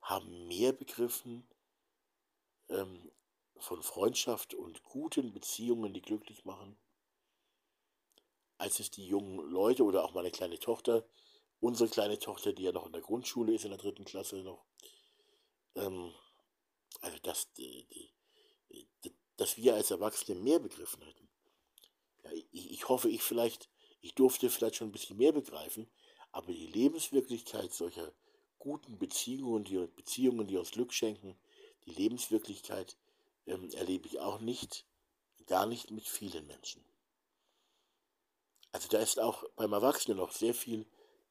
haben 0.00 0.48
mehr 0.48 0.72
begriffen 0.72 1.46
ähm, 2.70 3.12
von 3.58 3.82
Freundschaft 3.82 4.54
und 4.54 4.82
guten 4.82 5.34
Beziehungen, 5.34 5.92
die 5.92 6.00
glücklich 6.00 6.46
machen, 6.46 6.78
als 8.56 8.80
es 8.80 8.92
die 8.92 9.06
jungen 9.06 9.46
Leute 9.50 9.84
oder 9.84 10.04
auch 10.04 10.14
meine 10.14 10.30
kleine 10.30 10.58
Tochter, 10.58 11.04
unsere 11.60 11.90
kleine 11.90 12.18
Tochter, 12.18 12.54
die 12.54 12.62
ja 12.62 12.72
noch 12.72 12.86
in 12.86 12.92
der 12.92 13.02
Grundschule 13.02 13.52
ist, 13.52 13.66
in 13.66 13.72
der 13.72 13.78
dritten 13.78 14.06
Klasse 14.06 14.36
noch, 14.36 14.64
ähm, 15.74 16.14
also 17.02 17.18
dass, 17.18 17.52
die, 17.54 17.86
die, 17.90 18.12
dass 19.36 19.56
wir 19.56 19.74
als 19.74 19.90
Erwachsene 19.90 20.38
mehr 20.38 20.58
begriffen 20.58 21.02
hätten. 21.02 21.28
Ja, 22.22 22.32
ich, 22.32 22.72
ich 22.72 22.88
hoffe, 22.88 23.08
ich 23.08 23.22
vielleicht, 23.22 23.68
ich 24.00 24.14
durfte 24.14 24.50
vielleicht 24.50 24.76
schon 24.76 24.88
ein 24.88 24.92
bisschen 24.92 25.16
mehr 25.16 25.32
begreifen, 25.32 25.90
aber 26.32 26.52
die 26.52 26.66
Lebenswirklichkeit 26.66 27.72
solcher 27.72 28.12
guten 28.58 28.98
Beziehungen, 28.98 29.64
die, 29.64 29.86
Beziehungen, 29.88 30.46
die 30.46 30.56
uns 30.56 30.70
Glück 30.70 30.92
schenken, 30.92 31.36
die 31.86 31.92
Lebenswirklichkeit 31.92 32.96
ähm, 33.46 33.70
erlebe 33.70 34.08
ich 34.08 34.20
auch 34.20 34.40
nicht, 34.40 34.86
gar 35.46 35.66
nicht 35.66 35.90
mit 35.90 36.08
vielen 36.08 36.46
Menschen. 36.46 36.84
Also 38.72 38.88
da 38.88 38.98
ist 38.98 39.20
auch 39.20 39.44
beim 39.56 39.72
Erwachsenen 39.72 40.16
noch 40.16 40.32
sehr 40.32 40.54
viel 40.54 40.86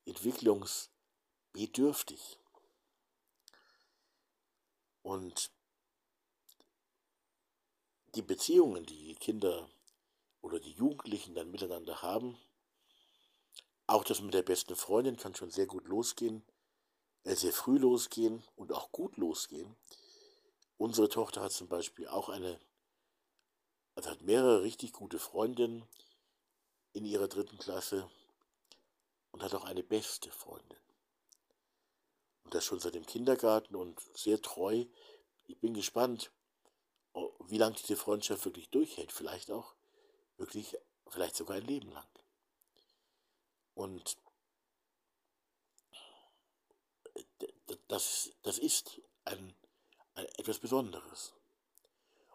entwicklungsbedürftig. 0.06 2.38
Und 5.02 5.52
die 8.16 8.22
Beziehungen, 8.22 8.86
die 8.86 9.08
die 9.08 9.16
Kinder 9.16 9.70
oder 10.42 10.60
die 10.60 10.74
Jugendlichen 10.74 11.36
dann 11.36 11.52
miteinander 11.52 12.02
haben, 12.02 12.38
auch 13.88 14.04
das 14.04 14.22
mit 14.22 14.34
der 14.34 14.44
besten 14.44 14.76
Freundin 14.76 15.18
kann 15.18 15.36
schon 15.36 15.52
sehr 15.52 15.66
gut 15.66 15.88
losgehen, 15.88 16.44
äh, 17.24 17.36
sehr 17.36 17.54
früh 17.54 17.78
losgehen 17.78 18.44
und 18.56 18.72
auch 18.72 18.92
gut 18.92 19.18
losgehen. 19.18 19.76
Unsere 20.78 21.10
Tochter 21.10 21.42
hat 21.42 21.52
zum 21.52 21.68
Beispiel 21.68 22.08
auch 22.08 22.30
eine, 22.30 22.60
also 23.96 24.10
hat 24.10 24.22
mehrere 24.22 24.64
richtig 24.64 24.94
gute 24.94 25.20
Freundinnen, 25.20 25.88
in 26.94 27.06
ihrer 27.06 27.28
dritten 27.28 27.58
Klasse 27.58 28.10
und 29.32 29.44
hat 29.44 29.54
auch 29.56 29.66
eine 29.66 29.84
beste 29.84 30.32
Freundin. 30.32 30.78
Und 32.44 32.54
das 32.54 32.66
schon 32.66 32.80
seit 32.80 32.94
dem 32.94 33.06
Kindergarten 33.06 33.76
und 33.76 34.00
sehr 34.16 34.42
treu. 34.42 34.86
Ich 35.48 35.60
bin 35.60 35.74
gespannt, 35.74 36.32
wie 37.48 37.58
lange 37.58 37.76
diese 37.76 37.96
Freundschaft 37.96 38.46
wirklich 38.46 38.70
durchhält. 38.70 39.12
Vielleicht 39.12 39.52
auch 39.52 39.74
wirklich, 40.38 40.76
vielleicht 41.08 41.36
sogar 41.36 41.58
ein 41.58 41.66
Leben 41.66 41.92
lang. 41.92 42.08
Und 43.76 44.18
das, 47.88 48.32
das 48.44 48.58
ist 48.58 49.02
ein, 49.26 49.54
ein, 50.16 50.26
etwas 50.38 50.60
Besonderes. 50.60 51.34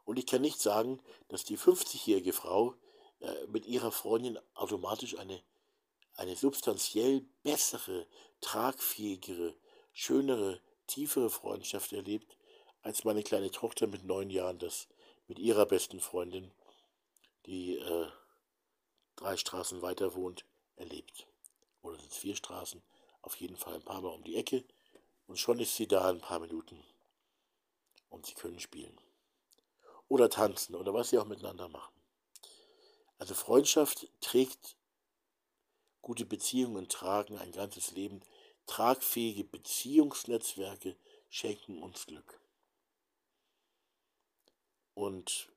Und 0.04 0.18
ich 0.18 0.26
kann 0.26 0.40
nicht 0.40 0.60
sagen, 0.60 1.00
dass 1.28 1.44
die 1.44 1.58
50-jährige 1.58 2.32
Frau 2.32 2.74
äh, 3.20 3.46
mit 3.48 3.66
ihrer 3.66 3.92
Freundin 3.92 4.38
automatisch 4.54 5.18
eine, 5.18 5.42
eine 6.14 6.34
substanziell 6.34 7.26
bessere, 7.42 8.06
tragfähigere, 8.40 9.54
schönere, 9.92 10.60
tiefere 10.86 11.30
Freundschaft 11.30 11.92
erlebt, 11.92 12.36
als 12.82 13.04
meine 13.04 13.22
kleine 13.22 13.50
Tochter 13.50 13.86
mit 13.86 14.04
neun 14.04 14.30
Jahren 14.30 14.58
das 14.58 14.88
mit 15.26 15.38
ihrer 15.38 15.66
besten 15.66 16.00
Freundin, 16.00 16.50
die 17.46 17.76
äh, 17.76 18.08
drei 19.16 19.36
Straßen 19.36 19.82
weiter 19.82 20.14
wohnt, 20.14 20.44
erlebt. 20.76 21.26
Oder 21.82 21.98
sind 21.98 22.10
es 22.10 22.18
vier 22.18 22.36
Straßen? 22.36 22.82
Auf 23.22 23.36
jeden 23.36 23.56
Fall 23.56 23.74
ein 23.74 23.82
paar 23.82 24.00
Mal 24.00 24.08
um 24.12 24.24
die 24.24 24.36
Ecke. 24.36 24.64
Und 25.26 25.38
schon 25.38 25.58
ist 25.58 25.76
sie 25.76 25.86
da 25.86 26.08
ein 26.08 26.20
paar 26.20 26.40
Minuten. 26.40 26.82
Und 28.08 28.26
sie 28.26 28.34
können 28.34 28.60
spielen. 28.60 28.98
Oder 30.08 30.30
tanzen 30.30 30.74
oder 30.74 30.94
was 30.94 31.10
sie 31.10 31.18
auch 31.18 31.26
miteinander 31.26 31.68
machen. 31.68 31.92
Also 33.18 33.34
Freundschaft 33.34 34.08
trägt, 34.20 34.76
gute 36.00 36.24
Beziehungen 36.24 36.88
tragen 36.88 37.36
ein 37.36 37.52
ganzes 37.52 37.90
Leben. 37.90 38.22
Tragfähige 38.66 39.44
Beziehungsnetzwerke 39.44 40.96
schenken 41.28 41.82
uns 41.82 42.06
Glück. 42.06 42.40
Und, 44.98 45.52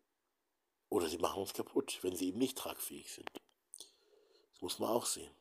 oder 0.90 1.10
sie 1.10 1.18
machen 1.18 1.42
uns 1.42 1.54
kaputt, 1.54 1.98
wenn 2.04 2.16
sie 2.16 2.28
eben 2.28 2.38
nicht 2.38 2.60
tragfähig 2.60 3.12
sind. 3.12 3.32
Das 4.54 4.62
muss 4.62 4.78
man 4.78 4.92
auch 4.92 5.08
sehen. 5.08 5.34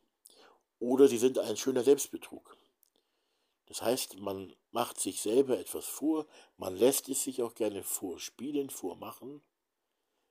Oder 0.78 1.06
sie 1.06 1.18
sind 1.18 1.38
ein 1.38 1.58
schöner 1.58 1.84
Selbstbetrug. 1.84 2.56
Das 3.66 3.82
heißt, 3.82 4.18
man 4.20 4.56
macht 4.70 4.98
sich 4.98 5.20
selber 5.20 5.58
etwas 5.58 5.84
vor, 5.84 6.26
man 6.56 6.74
lässt 6.74 7.10
es 7.10 7.22
sich 7.24 7.42
auch 7.42 7.54
gerne 7.54 7.82
vorspielen, 7.82 8.70
vormachen 8.70 9.42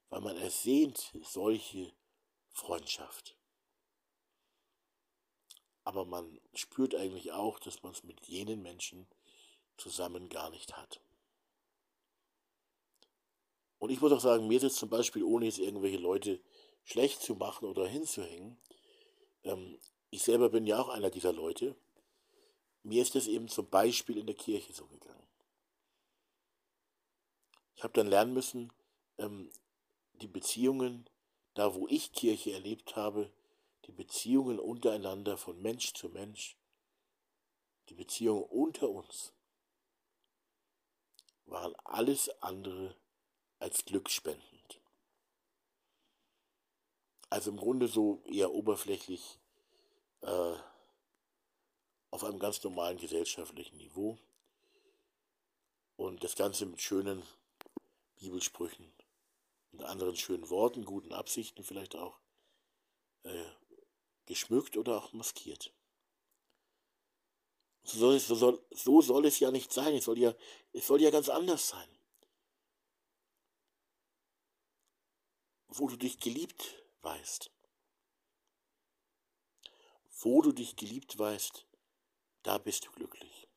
weil 0.10 0.22
man 0.22 0.38
ersehnt 0.38 1.14
solche 1.22 1.94
Freundschaft. 2.52 3.38
Aber 5.84 6.06
man 6.06 6.42
spürt 6.56 6.96
eigentlich 6.96 7.34
auch, 7.34 7.60
dass 7.60 7.84
man 7.84 7.92
es 7.92 8.04
mit 8.04 8.26
jenen 8.26 8.64
Menschen 8.64 9.08
zusammen 9.78 10.28
gar 10.28 10.50
nicht 10.50 10.76
hat. 10.76 11.02
Und 13.80 13.90
ich 13.90 14.02
muss 14.02 14.12
auch 14.12 14.20
sagen, 14.20 14.48
mir 14.48 14.58
ist 14.58 14.64
es 14.64 14.76
zum 14.76 14.90
Beispiel, 14.90 15.24
ohne 15.24 15.46
jetzt 15.46 15.60
irgendwelche 15.60 15.98
Leute 15.98 16.40
schlecht 16.84 17.22
zu 17.22 17.36
machen 17.36 17.68
oder 17.68 17.88
hinzuhängen, 17.88 18.58
ähm, 19.44 19.80
ich 20.12 20.24
selber 20.24 20.50
bin 20.50 20.66
ja 20.66 20.80
auch 20.82 20.90
einer 20.90 21.10
dieser 21.10 21.34
Leute, 21.34 21.76
mir 22.84 23.02
ist 23.02 23.16
es 23.16 23.28
eben 23.28 23.48
zum 23.48 23.70
Beispiel 23.70 24.18
in 24.18 24.26
der 24.26 24.36
Kirche 24.36 24.74
so 24.74 24.86
gegangen. 24.88 25.28
Ich 27.76 27.84
habe 27.84 27.94
dann 27.94 28.08
lernen 28.08 28.34
müssen, 28.34 28.74
ähm, 29.18 29.50
die 30.14 30.28
Beziehungen, 30.28 31.10
da 31.54 31.74
wo 31.76 31.88
ich 31.88 32.12
Kirche 32.12 32.52
erlebt 32.52 32.96
habe, 32.96 33.32
die 33.86 33.92
Beziehungen 33.92 34.60
untereinander 34.60 35.38
von 35.38 35.62
Mensch 35.62 35.94
zu 35.94 36.10
Mensch, 36.10 36.58
die 37.88 37.94
Beziehungen 37.94 38.44
unter 38.44 38.90
uns, 38.90 39.34
an 41.48 41.74
alles 41.84 42.30
andere 42.42 42.96
als 43.60 43.86
glücksspendend. 43.86 44.82
Also 47.30 47.52
im 47.52 47.58
Grunde 47.58 47.88
so 47.88 48.24
eher 48.26 48.52
oberflächlich 48.52 49.40
äh, 50.22 50.56
auf 52.12 52.24
einem 52.24 52.40
ganz 52.40 52.64
normalen 52.64 52.98
gesellschaftlichen 52.98 53.78
Niveau. 53.78 54.18
Und 55.96 56.24
das 56.24 56.36
Ganze 56.36 56.66
mit 56.66 56.82
schönen 56.82 57.24
Bibelsprüchen 58.20 58.92
und 59.72 59.84
anderen 59.84 60.16
schönen 60.16 60.50
Worten, 60.50 60.86
guten 60.86 61.14
Absichten 61.14 61.64
vielleicht 61.64 61.96
auch, 61.96 62.20
äh, 63.24 63.46
geschmückt 64.26 64.78
oder 64.78 64.98
auch 64.98 65.14
maskiert. 65.14 65.74
So 67.84 67.98
soll, 67.98 68.16
es, 68.16 68.28
so, 68.28 68.36
soll, 68.36 68.64
so 68.72 69.02
soll 69.02 69.26
es 69.26 69.40
ja 69.40 69.52
nicht 69.52 69.72
sein. 69.74 69.96
Es 69.96 70.06
soll 70.06 70.18
ja, 70.18 70.34
es 70.74 70.88
soll 70.88 71.02
ja 71.02 71.10
ganz 71.12 71.30
anders 71.30 71.70
sein. 71.70 71.99
Wo 75.70 75.88
du 75.88 75.96
dich 75.96 76.20
geliebt 76.20 76.84
weißt. 77.02 77.52
Wo 80.22 80.42
du 80.42 80.52
dich 80.52 80.76
geliebt 80.76 81.18
weißt, 81.18 81.66
da 82.44 82.58
bist 82.58 82.86
du 82.86 82.92
glücklich. 82.92 83.48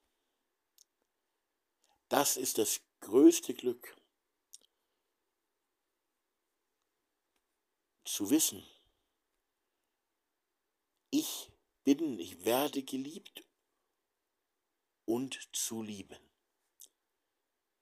Das 2.08 2.36
ist 2.36 2.58
das 2.58 2.80
größte 3.00 3.54
Glück. 3.54 3.96
Zu 8.04 8.28
wissen, 8.28 8.62
ich 11.10 11.50
bin, 11.84 12.18
ich 12.18 12.44
werde 12.44 12.82
geliebt 12.82 13.44
und 15.06 15.48
zu 15.56 15.82
lieben. 15.82 16.18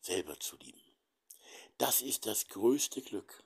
Selber 0.01 0.39
zu 0.39 0.57
lieben. 0.57 0.81
Das 1.79 2.01
ist 2.01 2.27
das 2.27 2.47
größte 2.47 3.03
Glück. 3.03 3.45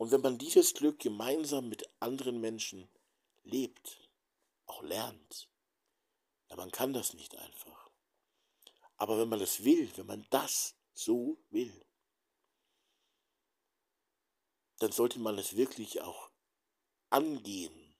Und 0.00 0.12
wenn 0.12 0.22
man 0.22 0.38
dieses 0.38 0.72
Glück 0.72 0.98
gemeinsam 0.98 1.68
mit 1.68 1.86
anderen 2.00 2.40
Menschen 2.40 2.88
lebt, 3.42 4.08
auch 4.64 4.80
lernt, 4.80 5.50
ja, 6.48 6.56
man 6.56 6.70
kann 6.70 6.94
das 6.94 7.12
nicht 7.12 7.36
einfach. 7.36 7.90
Aber 8.96 9.18
wenn 9.18 9.28
man 9.28 9.40
das 9.40 9.62
will, 9.62 9.94
wenn 9.98 10.06
man 10.06 10.26
das 10.30 10.74
so 10.94 11.36
will, 11.50 11.84
dann 14.78 14.90
sollte 14.90 15.18
man 15.18 15.36
es 15.36 15.56
wirklich 15.56 16.00
auch 16.00 16.30
angehen 17.10 17.94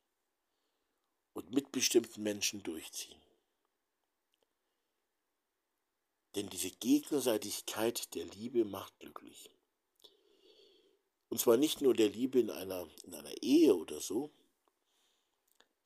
und 1.34 1.50
mit 1.50 1.70
bestimmten 1.70 2.22
Menschen 2.22 2.62
durchziehen. 2.62 3.20
Denn 6.34 6.48
diese 6.48 6.70
Gegenseitigkeit 6.70 8.14
der 8.14 8.24
Liebe 8.24 8.64
macht 8.64 8.98
glücklich. 9.00 9.50
Und 11.30 11.38
zwar 11.38 11.56
nicht 11.56 11.80
nur 11.80 11.94
der 11.94 12.08
Liebe 12.08 12.40
in 12.40 12.50
einer, 12.50 12.86
in 13.04 13.14
einer 13.14 13.42
Ehe 13.42 13.74
oder 13.74 14.00
so, 14.00 14.30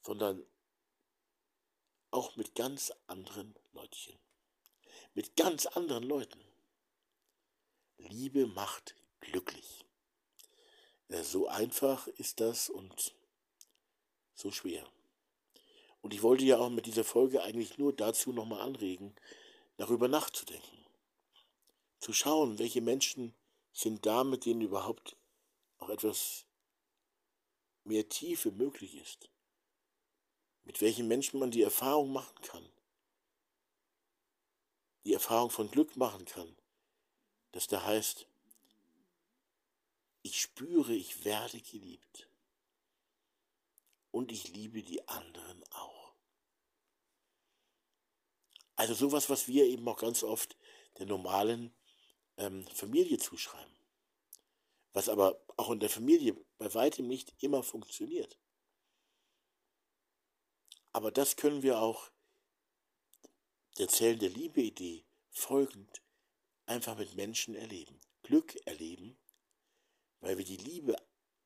sondern 0.03 0.45
auch 2.11 2.37
mit 2.37 2.55
ganz 2.55 2.93
anderen 3.07 3.55
Leutchen. 3.73 4.19
Mit 5.15 5.37
ganz 5.37 5.67
anderen 5.67 6.03
Leuten. 6.03 6.41
Liebe 7.99 8.47
macht 8.47 8.97
glücklich. 9.21 9.85
Ja, 11.09 11.23
so 11.23 11.47
einfach 11.47 12.09
ist 12.09 12.41
das 12.41 12.71
und 12.71 13.15
so 14.35 14.51
schwer. 14.51 14.87
Und 16.01 16.15
ich 16.15 16.23
wollte 16.23 16.45
ja 16.45 16.59
auch 16.59 16.71
mit 16.71 16.87
dieser 16.87 17.05
Folge 17.05 17.43
eigentlich 17.43 17.79
nur 17.79 17.93
dazu 17.93 18.33
nochmal 18.33 18.61
anregen, 18.63 19.15
darüber 19.77 20.09
nachzudenken. 20.09 20.87
Zu 22.01 22.13
schauen, 22.13 22.59
welche 22.59 22.81
Menschen 22.81 23.35
sind 23.73 24.07
da, 24.07 24.25
mit 24.25 24.45
denen 24.45 24.61
überhaupt 24.61 25.17
auch 25.85 25.91
etwas 25.91 26.47
mehr 27.85 28.09
Tiefe 28.09 28.51
möglich 28.51 28.97
ist. 28.97 29.31
Mit 30.65 30.81
welchen 30.81 31.07
Menschen 31.09 31.39
man 31.39 31.51
die 31.51 31.63
Erfahrung 31.63 32.13
machen 32.13 32.41
kann. 32.41 32.67
Die 35.05 35.13
Erfahrung 35.13 35.51
von 35.51 35.71
Glück 35.71 35.97
machen 35.97 36.25
kann. 36.25 36.57
Dass 37.53 37.67
da 37.67 37.85
heißt, 37.85 38.27
ich 40.23 40.41
spüre, 40.41 40.95
ich 40.95 41.25
werde 41.25 41.61
geliebt. 41.61 42.29
Und 44.11 44.33
ich 44.33 44.49
liebe 44.49 44.83
die 44.83 45.07
anderen 45.07 45.63
auch. 45.71 46.15
Also 48.77 48.95
sowas, 48.95 49.29
was 49.29 49.47
wir 49.49 49.67
eben 49.67 49.87
auch 49.87 49.99
ganz 49.99 50.23
oft 50.23 50.57
der 50.99 51.07
normalen 51.07 51.75
ähm, 52.39 52.67
Familie 52.69 53.19
zuschreiben. 53.19 53.84
Was 54.95 55.09
aber 55.09 55.45
auch 55.57 55.71
in 55.71 55.81
der 55.81 55.91
Familie 55.91 56.35
bei 56.57 56.73
weitem 56.73 57.07
nicht 57.07 57.35
immer 57.43 57.63
funktioniert. 57.63 58.39
Aber 60.93 61.11
das 61.11 61.37
können 61.37 61.63
wir 61.63 61.81
auch 61.81 62.11
der 63.79 63.89
Zellen 63.89 64.21
der 64.21 64.31
Liebe-Idee 64.31 65.05
folgend 65.31 66.01
einfach 66.67 66.97
mit 66.97 67.17
Menschen 67.17 67.57
erleben. 67.57 68.01
Glück 68.23 68.55
erleben, 68.67 69.19
weil 70.21 70.39
wir 70.39 70.45
die 70.45 70.57
Liebe 70.57 70.97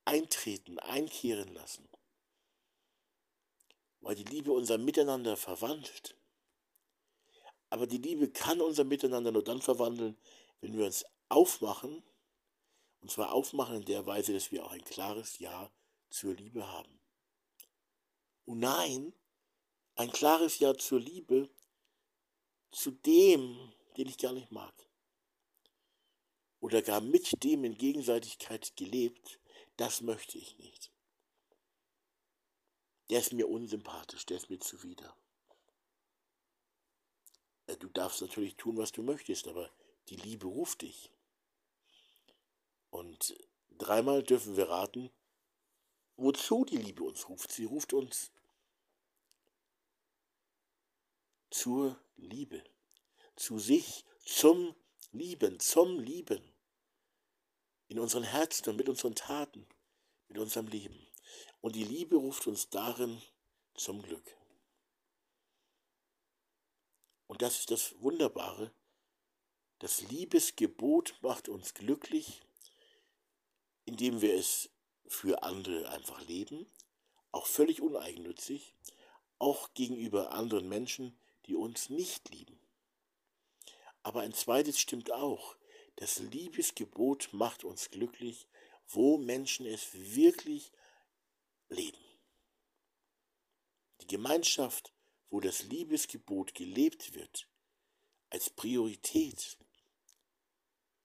eintreten, 0.04 0.78
einkehren 0.78 1.52
lassen. 1.54 1.88
Weil 4.00 4.14
die 4.14 4.24
Liebe 4.24 4.52
unser 4.52 4.76
Miteinander 4.76 5.38
verwandelt. 5.38 6.16
Aber 7.70 7.87
die 7.87 7.98
Liebe 7.98 8.30
kann 8.30 8.61
unser 8.61 8.84
Miteinander 8.84 9.32
nur 9.32 9.42
dann 9.42 9.62
verwandeln, 9.62 10.18
wenn 10.61 10.76
wir 10.76 10.84
uns 10.84 11.06
aufmachen, 11.30 12.02
und 13.00 13.11
zwar 13.11 13.32
aufmachen 13.32 13.76
in 13.76 13.84
der 13.84 14.06
Weise, 14.06 14.32
dass 14.32 14.50
wir 14.50 14.64
auch 14.64 14.72
ein 14.72 14.84
klares 14.84 15.38
Ja 15.38 15.70
zur 16.11 16.34
Liebe 16.34 16.66
haben. 16.66 17.00
Und 18.44 18.61
nein, 18.61 19.12
ein 19.94 20.11
klares 20.11 20.58
Ja 20.58 20.76
zur 20.76 21.00
Liebe 21.00 21.50
zu 22.70 22.90
dem, 22.90 23.72
den 23.96 24.08
ich 24.08 24.18
gar 24.18 24.32
nicht 24.32 24.50
mag. 24.50 24.74
Oder 26.61 26.82
gar 26.82 27.00
mit 27.00 27.44
dem 27.44 27.64
in 27.64 27.78
Gegenseitigkeit 27.78 28.74
gelebt, 28.76 29.40
das 29.76 30.00
möchte 30.00 30.38
ich 30.38 30.58
nicht. 30.58 30.90
Der 33.11 33.20
ist 33.20 33.32
mir 33.32 33.48
unsympathisch, 33.48 34.26
der 34.26 34.37
ist 34.37 34.50
mir 34.50 34.58
zuwider. 34.58 35.16
Äh, 37.66 37.76
du 37.76 37.88
darfst 37.88 38.20
natürlich 38.20 38.56
tun, 38.56 38.76
was 38.76 38.92
du 38.92 39.02
möchtest, 39.02 39.46
aber 39.46 39.70
die 40.08 40.16
Liebe 40.16 40.46
ruft 40.46 40.82
dich. 40.82 41.11
Und 42.90 43.37
dreimal 43.70 44.22
dürfen 44.22 44.57
wir 44.57 44.68
raten, 44.68 45.11
wozu 46.16 46.64
die 46.64 46.77
Liebe 46.77 47.05
uns 47.05 47.29
ruft. 47.29 47.53
Sie 47.53 47.64
ruft 47.64 47.92
uns 47.92 48.33
zur 51.51 51.98
Liebe, 52.16 52.62
zu 53.37 53.59
sich, 53.59 54.05
zum 54.24 54.74
Lieben, 55.12 55.61
zum 55.61 55.98
Lieben. 55.98 56.42
In 57.88 57.98
unseren 57.98 58.24
Herzen 58.24 58.68
und 58.68 58.77
mit 58.77 58.88
unseren 58.88 59.14
Taten, 59.14 59.66
mit 60.29 60.38
unserem 60.38 60.66
Leben. 60.66 61.07
Und 61.61 61.74
die 61.74 61.85
Liebe 61.85 62.16
ruft 62.16 62.46
uns 62.46 62.68
darin 62.68 63.22
zum 63.74 64.03
Glück. 64.03 64.37
Und 67.27 67.42
das 67.42 67.61
ist 67.61 67.70
das 67.70 67.98
Wunderbare. 68.01 68.72
Das 69.79 70.03
Liebesgebot 70.03 71.16
macht 71.22 71.48
uns 71.48 71.72
glücklich, 71.72 72.42
indem 73.88 74.20
wir 74.20 74.35
es 74.35 74.70
für 75.07 75.42
andere 75.42 75.89
einfach 75.91 76.20
leben, 76.26 76.66
auch 77.32 77.47
völlig 77.47 77.80
uneigennützig, 77.80 78.74
auch 79.39 79.72
gegenüber 79.74 80.32
anderen 80.32 80.68
Menschen, 80.68 81.18
die 81.47 81.55
uns 81.55 81.89
nicht 81.89 82.28
lieben. 82.28 82.59
Aber 84.03 84.20
ein 84.20 84.34
zweites 84.34 84.78
stimmt 84.78 85.11
auch. 85.11 85.57
Das 85.97 86.18
Liebesgebot 86.18 87.30
macht 87.32 87.64
uns 87.64 87.91
glücklich, 87.91 88.47
wo 88.86 89.18
Menschen 89.18 89.66
es 89.66 89.89
wirklich 89.93 90.70
leben. 91.68 91.99
Die 94.03 94.07
Gemeinschaft 94.07 94.93
wo 95.30 95.41
das 95.41 95.64
Liebesgebot 95.64 96.55
gelebt 96.55 97.14
wird, 97.14 97.49
als 98.30 98.51
Priorität 98.51 99.59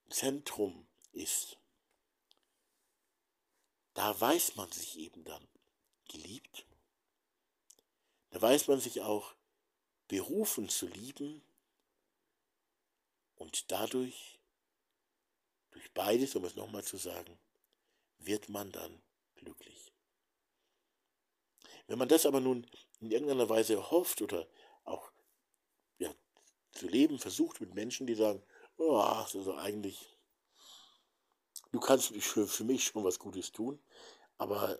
Zentrum 0.08 0.86
ist, 1.12 1.58
da 3.94 4.20
weiß 4.20 4.56
man 4.56 4.70
sich 4.70 4.98
eben 4.98 5.24
dann 5.24 5.46
geliebt. 6.08 6.66
Da 8.30 8.42
weiß 8.42 8.68
man 8.68 8.80
sich 8.80 9.00
auch 9.00 9.34
berufen 10.08 10.68
zu 10.68 10.86
lieben 10.86 11.42
und 13.36 13.70
dadurch, 13.70 14.38
durch 15.70 15.92
beides, 15.92 16.34
um 16.36 16.44
es 16.44 16.56
nochmal 16.56 16.84
zu 16.84 16.96
sagen, 16.96 17.38
wird 18.18 18.48
man 18.48 18.70
dann 18.72 19.02
glücklich. 19.36 19.92
Wenn 21.86 21.98
man 21.98 22.08
das 22.08 22.26
aber 22.26 22.40
nun 22.40 22.66
in 23.00 23.10
irgendeiner 23.10 23.48
Weise 23.48 23.90
hofft 23.90 24.22
oder 24.22 24.48
auch 24.84 25.12
ja, 25.98 26.12
zu 26.72 26.88
leben 26.88 27.18
versucht 27.18 27.60
mit 27.60 27.74
Menschen, 27.74 28.06
die 28.06 28.14
sagen, 28.14 28.42
oh, 28.76 28.96
also 28.96 29.54
eigentlich, 29.56 30.13
du 31.74 31.80
kannst 31.80 32.14
für, 32.22 32.46
für 32.46 32.62
mich 32.62 32.84
schon 32.84 33.02
was 33.02 33.18
Gutes 33.18 33.50
tun, 33.50 33.80
aber 34.38 34.78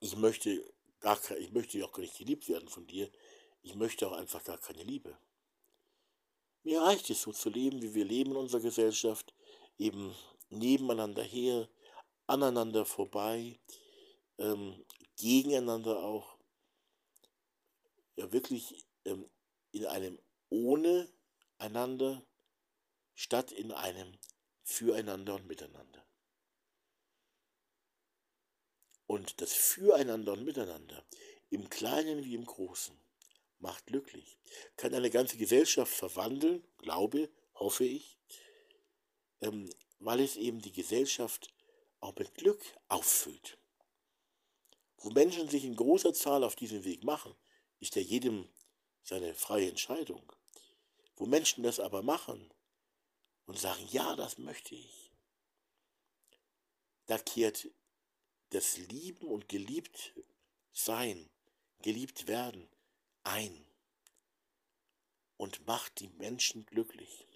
ich 0.00 0.16
möchte 0.16 0.64
gar 0.98 1.16
ich 1.38 1.52
möchte 1.52 1.84
auch 1.84 1.92
gar 1.92 2.02
nicht 2.02 2.18
geliebt 2.18 2.48
werden 2.48 2.68
von 2.68 2.88
dir. 2.88 3.08
Ich 3.62 3.76
möchte 3.76 4.08
auch 4.08 4.14
einfach 4.14 4.42
gar 4.42 4.58
keine 4.58 4.82
Liebe. 4.82 5.16
Mir 6.64 6.80
reicht 6.80 7.08
es 7.10 7.22
so 7.22 7.32
zu 7.32 7.50
leben, 7.50 7.80
wie 7.80 7.94
wir 7.94 8.04
leben 8.04 8.32
in 8.32 8.36
unserer 8.36 8.62
Gesellschaft, 8.62 9.32
eben 9.78 10.12
nebeneinander 10.50 11.22
her, 11.22 11.68
aneinander 12.26 12.84
vorbei, 12.84 13.60
ähm, 14.38 14.84
gegeneinander 15.16 16.02
auch, 16.02 16.36
ja 18.16 18.32
wirklich 18.32 18.84
ähm, 19.04 19.30
in 19.70 19.86
einem 19.86 20.18
ohne 20.48 21.08
einander 21.58 22.26
statt 23.14 23.52
in 23.52 23.70
einem 23.70 24.18
füreinander 24.68 25.34
und 25.34 25.46
miteinander. 25.46 26.06
Und 29.06 29.40
das 29.40 29.54
Füreinander 29.54 30.34
und 30.34 30.44
Miteinander, 30.44 31.02
im 31.48 31.70
Kleinen 31.70 32.24
wie 32.24 32.34
im 32.34 32.44
Großen, 32.44 32.94
macht 33.58 33.86
glücklich, 33.86 34.38
kann 34.76 34.94
eine 34.94 35.10
ganze 35.10 35.38
Gesellschaft 35.38 35.92
verwandeln, 35.92 36.62
glaube, 36.76 37.30
hoffe 37.54 37.84
ich, 37.84 38.18
ähm, 39.40 39.72
weil 40.00 40.20
es 40.20 40.36
eben 40.36 40.60
die 40.60 40.72
Gesellschaft 40.72 41.48
auch 42.00 42.14
mit 42.16 42.34
Glück 42.34 42.62
auffüllt. 42.88 43.58
Wo 44.98 45.10
Menschen 45.10 45.48
sich 45.48 45.64
in 45.64 45.76
großer 45.76 46.12
Zahl 46.12 46.44
auf 46.44 46.56
diesen 46.56 46.84
Weg 46.84 47.04
machen, 47.04 47.34
ist 47.80 47.96
ja 47.96 48.02
jedem 48.02 48.48
seine 49.02 49.34
freie 49.34 49.70
Entscheidung. 49.70 50.30
Wo 51.16 51.24
Menschen 51.24 51.64
das 51.64 51.80
aber 51.80 52.02
machen 52.02 52.52
und 53.48 53.58
sagen, 53.58 53.88
ja, 53.90 54.14
das 54.14 54.36
möchte 54.36 54.74
ich, 54.74 55.10
da 57.06 57.18
kehrt 57.18 57.68
das 58.50 58.76
Lieben 58.76 59.26
und 59.26 59.48
geliebt 59.48 60.12
sein, 60.72 61.28
geliebt 61.80 62.28
werden 62.28 62.68
ein 63.24 63.66
und 65.38 65.66
macht 65.66 66.00
die 66.00 66.08
Menschen 66.08 66.66
glücklich. 66.66 67.26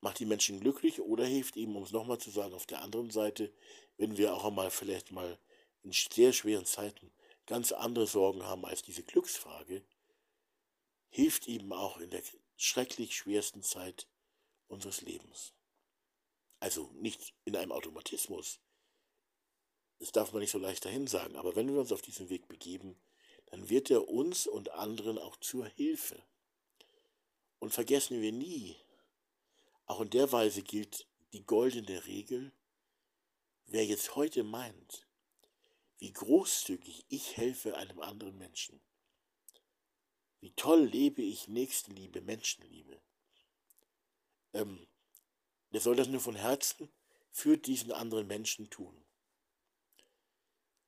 Macht 0.00 0.18
die 0.18 0.26
Menschen 0.26 0.58
glücklich 0.58 1.00
oder 1.00 1.24
hilft 1.24 1.56
ihm, 1.56 1.76
um 1.76 1.84
es 1.84 1.92
nochmal 1.92 2.18
zu 2.18 2.30
sagen, 2.30 2.54
auf 2.54 2.66
der 2.66 2.82
anderen 2.82 3.10
Seite, 3.10 3.52
wenn 3.98 4.16
wir 4.16 4.34
auch 4.34 4.44
einmal 4.44 4.72
vielleicht 4.72 5.12
mal 5.12 5.38
in 5.84 5.92
sehr 5.92 6.32
schweren 6.32 6.66
Zeiten 6.66 7.12
ganz 7.46 7.70
andere 7.70 8.08
Sorgen 8.08 8.42
haben 8.42 8.64
als 8.64 8.82
diese 8.82 9.04
Glücksfrage, 9.04 9.84
hilft 11.08 11.46
ihm 11.46 11.72
auch 11.72 11.98
in 11.98 12.10
der 12.10 12.22
schrecklich 12.56 13.16
schwersten 13.16 13.62
Zeit 13.62 14.08
unseres 14.68 15.02
Lebens. 15.02 15.52
Also 16.60 16.90
nicht 16.94 17.34
in 17.44 17.56
einem 17.56 17.72
Automatismus. 17.72 18.60
Das 19.98 20.12
darf 20.12 20.32
man 20.32 20.40
nicht 20.40 20.50
so 20.50 20.58
leicht 20.58 20.84
dahin 20.84 21.06
sagen. 21.06 21.36
Aber 21.36 21.56
wenn 21.56 21.72
wir 21.72 21.80
uns 21.80 21.92
auf 21.92 22.02
diesen 22.02 22.28
Weg 22.28 22.48
begeben, 22.48 23.00
dann 23.46 23.68
wird 23.68 23.90
er 23.90 24.08
uns 24.08 24.46
und 24.46 24.70
anderen 24.70 25.18
auch 25.18 25.36
zur 25.36 25.66
Hilfe. 25.66 26.22
Und 27.58 27.72
vergessen 27.72 28.20
wir 28.20 28.32
nie, 28.32 28.76
auch 29.86 30.00
in 30.00 30.10
der 30.10 30.32
Weise 30.32 30.62
gilt 30.62 31.06
die 31.32 31.44
goldene 31.44 32.06
Regel, 32.06 32.52
wer 33.66 33.84
jetzt 33.84 34.16
heute 34.16 34.42
meint, 34.42 35.06
wie 35.98 36.12
großzügig 36.12 37.04
ich 37.08 37.36
helfe 37.36 37.76
einem 37.76 38.00
anderen 38.00 38.36
Menschen, 38.38 38.80
wie 40.44 40.52
toll 40.56 40.84
lebe 40.84 41.22
ich 41.22 41.48
Nächstenliebe, 41.48 42.20
Menschenliebe, 42.20 43.00
ähm, 44.52 44.86
er 45.70 45.80
soll 45.80 45.96
das 45.96 46.06
nur 46.06 46.20
von 46.20 46.34
Herzen 46.34 46.92
für 47.30 47.56
diesen 47.56 47.92
anderen 47.92 48.26
Menschen 48.26 48.68
tun. 48.68 48.94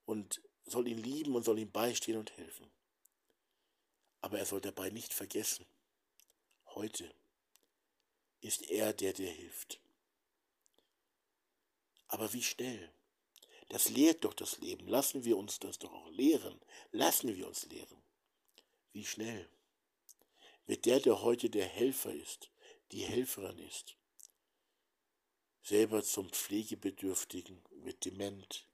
Und 0.05 0.43
soll 0.67 0.87
ihn 0.87 0.99
lieben 0.99 1.35
und 1.35 1.43
soll 1.43 1.59
ihm 1.59 1.73
beistehen 1.73 2.19
und 2.19 2.37
helfen. 2.37 2.71
Aber 4.21 4.39
er 4.39 4.45
soll 4.45 4.61
dabei 4.61 4.91
nicht 4.91 5.15
vergessen, 5.15 5.65
heute 6.75 7.11
ist 8.43 8.71
er 8.71 8.93
der, 8.93 9.15
der 9.15 9.31
hilft. 9.31 9.81
Aber 12.09 12.35
wie 12.35 12.43
schnell? 12.43 12.93
Das 13.71 13.89
lehrt 13.89 14.27
doch 14.27 14.35
das 14.35 14.59
Leben. 14.59 14.87
Lassen 14.87 15.25
wir 15.25 15.39
uns 15.39 15.59
das 15.61 15.79
doch 15.79 15.95
auch 15.95 16.11
lehren. 16.11 16.61
Lassen 16.93 17.35
wir 17.35 17.47
uns 17.49 17.65
lehren. 17.65 18.06
Wie 18.97 19.05
schnell 19.05 19.47
wird 20.65 20.87
der, 20.87 21.01
der 21.01 21.21
heute 21.21 21.51
der 21.51 21.67
Helfer 21.67 22.15
ist, 22.15 22.51
die 22.93 23.03
Helferin 23.03 23.59
ist, 23.59 23.95
selber 25.61 26.03
zum 26.03 26.31
Pflegebedürftigen, 26.31 27.63
wird 27.83 28.07
dement, 28.07 28.67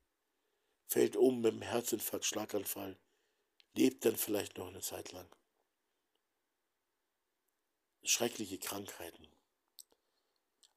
fällt 0.87 1.17
um 1.17 1.41
mit 1.41 1.55
dem 1.55 1.63
Herzinfarkt, 1.63 2.25
Schlaganfall, 2.25 2.97
lebt 3.75 4.05
dann 4.05 4.15
vielleicht 4.15 4.59
noch 4.59 4.69
eine 4.69 4.81
Zeit 4.81 5.11
lang. 5.11 5.29
Schreckliche 8.05 8.61
Krankheiten. 8.61 9.27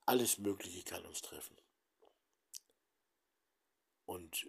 Alles 0.07 0.39
Mögliche 0.39 0.81
kann 0.81 1.05
uns 1.05 1.21
treffen. 1.21 1.55
Und 4.07 4.47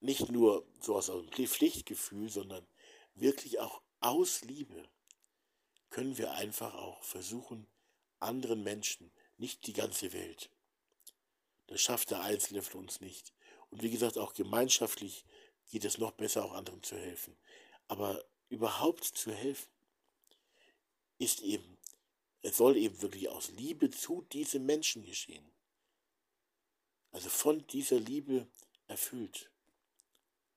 nicht 0.00 0.32
nur 0.32 0.66
so 0.80 0.96
aus 0.96 1.10
einem 1.10 1.28
Pflichtgefühl, 1.28 2.28
sondern 2.28 2.66
wirklich 3.14 3.60
auch 3.60 3.83
aus 4.04 4.42
Liebe 4.42 4.88
können 5.90 6.18
wir 6.18 6.32
einfach 6.32 6.74
auch 6.74 7.02
versuchen, 7.02 7.66
anderen 8.20 8.62
Menschen, 8.62 9.10
nicht 9.38 9.66
die 9.66 9.72
ganze 9.72 10.12
Welt, 10.12 10.50
das 11.66 11.80
schafft 11.80 12.10
der 12.10 12.20
Einzelne 12.20 12.62
von 12.62 12.80
uns 12.80 13.00
nicht. 13.00 13.32
Und 13.70 13.82
wie 13.82 13.90
gesagt, 13.90 14.18
auch 14.18 14.34
gemeinschaftlich 14.34 15.24
geht 15.70 15.84
es 15.84 15.98
noch 15.98 16.12
besser, 16.12 16.44
auch 16.44 16.52
anderen 16.52 16.82
zu 16.82 16.96
helfen. 16.96 17.36
Aber 17.88 18.24
überhaupt 18.48 19.04
zu 19.04 19.32
helfen, 19.32 19.70
ist 21.18 21.40
eben, 21.40 21.78
es 22.42 22.58
soll 22.58 22.76
eben 22.76 23.00
wirklich 23.00 23.28
aus 23.28 23.48
Liebe 23.50 23.90
zu 23.90 24.22
diesem 24.32 24.66
Menschen 24.66 25.04
geschehen. 25.04 25.50
Also 27.12 27.30
von 27.30 27.66
dieser 27.68 27.98
Liebe 27.98 28.46
erfüllt 28.86 29.50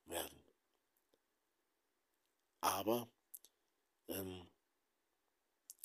werden. 0.05 0.43
Aber 2.59 3.07
ähm, 4.08 4.47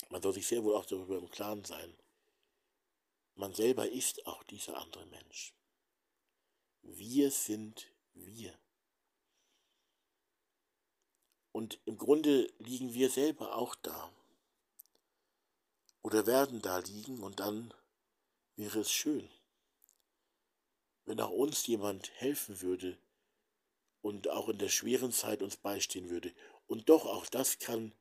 man 0.09 0.21
soll 0.21 0.33
sich 0.33 0.47
sehr 0.47 0.63
wohl 0.63 0.75
auch 0.75 0.85
darüber 0.85 1.17
im 1.17 1.29
Klaren 1.29 1.63
sein, 1.65 1.95
man 3.35 3.53
selber 3.53 3.89
ist 3.89 4.27
auch 4.27 4.43
dieser 4.43 4.77
andere 4.77 5.05
Mensch. 5.07 5.53
Wir 6.81 7.31
sind 7.31 7.87
wir. 8.13 8.57
Und 11.51 11.79
im 11.85 11.97
Grunde 11.97 12.51
liegen 12.59 12.93
wir 12.93 13.09
selber 13.09 13.55
auch 13.55 13.75
da. 13.75 14.11
Oder 16.01 16.27
werden 16.27 16.61
da 16.61 16.79
liegen 16.79 17.23
und 17.23 17.39
dann 17.39 17.73
wäre 18.55 18.81
es 18.81 18.91
schön, 18.91 19.29
wenn 21.05 21.19
auch 21.21 21.31
uns 21.31 21.65
jemand 21.65 22.11
helfen 22.19 22.61
würde 22.61 22.97
und 24.01 24.29
auch 24.29 24.49
in 24.49 24.57
der 24.57 24.69
schweren 24.69 25.11
Zeit 25.11 25.41
uns 25.41 25.55
beistehen 25.55 26.09
würde. 26.09 26.33
Und 26.67 26.89
doch 26.89 27.05
auch 27.05 27.25
das 27.27 27.57
kann 27.59 27.93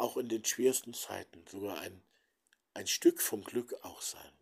auch 0.00 0.16
in 0.16 0.28
den 0.28 0.44
schwersten 0.44 0.94
Zeiten 0.94 1.44
sogar 1.50 1.78
ein, 1.80 2.02
ein 2.74 2.86
Stück 2.86 3.20
vom 3.20 3.44
Glück 3.44 3.74
auch 3.82 4.02
sein 4.02 4.32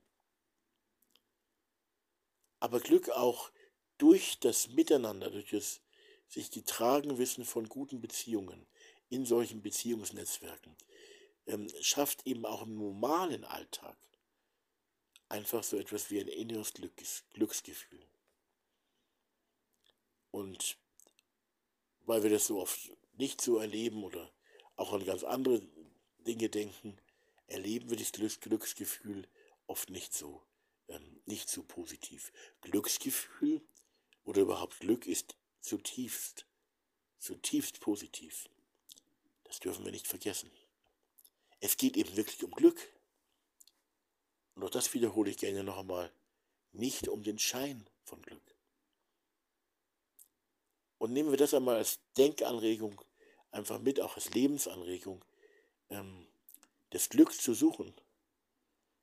aber 2.64 2.80
Glück 2.80 3.10
auch 3.10 3.52
durch 3.98 4.38
das 4.40 4.68
Miteinander, 4.68 5.28
durch 5.28 5.50
das 5.50 5.82
sich 6.28 6.50
getragen 6.50 7.18
wissen 7.18 7.44
von 7.44 7.68
guten 7.68 8.00
Beziehungen 8.00 8.66
in 9.10 9.26
solchen 9.26 9.60
Beziehungsnetzwerken, 9.60 10.74
ähm, 11.46 11.70
schafft 11.82 12.26
eben 12.26 12.46
auch 12.46 12.62
im 12.62 12.78
normalen 12.78 13.44
Alltag 13.44 13.98
einfach 15.28 15.62
so 15.62 15.76
etwas 15.76 16.10
wie 16.10 16.20
ein 16.20 16.28
inneres 16.28 16.72
Glücks 16.72 17.24
Glücksgefühl. 17.34 18.08
Und 20.30 20.78
weil 22.06 22.22
wir 22.22 22.30
das 22.30 22.46
so 22.46 22.62
oft 22.62 22.96
nicht 23.18 23.42
so 23.42 23.58
erleben 23.58 24.02
oder 24.04 24.32
auch 24.76 24.92
an 24.92 25.04
ganz 25.04 25.24
andere 25.24 25.62
Dinge 26.26 26.48
denken, 26.48 26.98
erleben 27.46 27.90
wir 27.90 27.96
das 27.96 28.12
Glücksgefühl 28.40 29.28
oft 29.66 29.90
nicht 29.90 30.14
so 30.14 30.42
ähm, 30.88 31.20
nicht 31.26 31.48
so 31.48 31.62
positiv. 31.62 32.32
Glücksgefühl 32.60 33.62
oder 34.24 34.42
überhaupt 34.42 34.80
Glück 34.80 35.06
ist 35.06 35.36
zutiefst, 35.60 36.46
zutiefst 37.18 37.80
positiv. 37.80 38.48
Das 39.44 39.60
dürfen 39.60 39.84
wir 39.84 39.92
nicht 39.92 40.06
vergessen. 40.06 40.50
Es 41.60 41.76
geht 41.76 41.96
eben 41.96 42.16
wirklich 42.16 42.42
um 42.44 42.50
Glück. 42.50 42.80
Und 44.54 44.64
auch 44.64 44.70
das 44.70 44.92
wiederhole 44.94 45.30
ich 45.30 45.38
gerne 45.38 45.64
noch 45.64 45.78
einmal. 45.78 46.12
Nicht 46.72 47.08
um 47.08 47.22
den 47.22 47.38
Schein 47.38 47.88
von 48.04 48.20
Glück. 48.22 48.42
Und 50.98 51.12
nehmen 51.12 51.30
wir 51.30 51.36
das 51.36 51.54
einmal 51.54 51.76
als 51.76 52.00
Denkanregung, 52.16 53.00
einfach 53.54 53.78
mit, 53.78 54.00
auch 54.00 54.16
als 54.16 54.30
Lebensanregung, 54.30 55.24
ähm, 55.90 56.26
das 56.90 57.08
Glück 57.08 57.32
zu 57.32 57.54
suchen. 57.54 57.94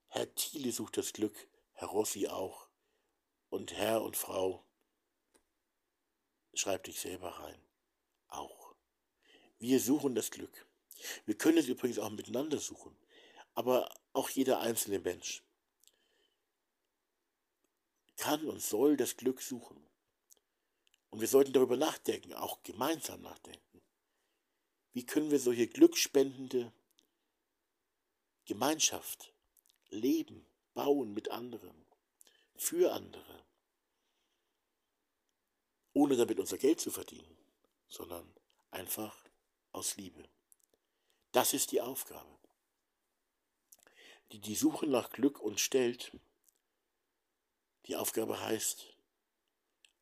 Herr 0.08 0.34
Thiele 0.36 0.72
sucht 0.72 0.98
das 0.98 1.14
Glück, 1.14 1.48
Herr 1.74 1.88
Rossi 1.88 2.28
auch. 2.28 2.68
Und 3.50 3.74
Herr 3.74 4.02
und 4.02 4.16
Frau, 4.16 4.64
schreib 6.54 6.84
dich 6.84 7.00
selber 7.00 7.30
rein, 7.30 7.62
auch. 8.28 8.76
Wir 9.60 9.80
suchen 9.80 10.16
das 10.16 10.32
Glück. 10.32 10.66
Wir 11.26 11.38
können 11.38 11.58
es 11.58 11.68
übrigens 11.68 12.00
auch 12.00 12.10
miteinander 12.10 12.60
suchen, 12.60 12.96
aber 13.54 13.94
auch 14.14 14.30
jeder 14.30 14.60
einzelne 14.60 15.00
Mensch 15.00 15.44
kann 18.18 18.46
und 18.46 18.62
soll 18.62 18.98
das 18.98 19.18
Glück 19.18 19.42
suchen. 19.42 19.84
Und 21.10 21.20
wir 21.20 21.28
sollten 21.28 21.54
darüber 21.54 21.76
nachdenken, 21.76 22.34
auch 22.34 22.62
gemeinsam 22.64 23.22
nachdenken. 23.22 23.71
Wie 24.94 25.06
können 25.06 25.32
wir 25.32 25.40
solche 25.40 25.68
glückspendende 25.68 26.72
Gemeinschaft 28.46 29.34
leben, 29.90 30.46
bauen 30.74 31.14
mit 31.14 31.30
anderen, 31.30 31.86
für 32.56 32.94
andere, 32.94 33.46
ohne 35.94 36.16
damit 36.16 36.40
unser 36.40 36.58
Geld 36.58 36.80
zu 36.80 36.92
verdienen, 36.92 37.38
sondern 37.88 38.34
einfach 38.72 39.16
aus 39.72 39.98
Liebe. 39.98 40.28
Das 41.32 41.54
ist 41.54 41.72
die 41.72 41.82
Aufgabe, 41.82 42.38
die 44.32 44.40
die 44.40 44.56
Suche 44.56 44.88
nach 44.88 45.10
Glück 45.10 45.40
uns 45.40 45.62
stellt. 45.62 46.12
Die 47.86 47.96
Aufgabe 47.96 48.40
heißt, 48.40 48.96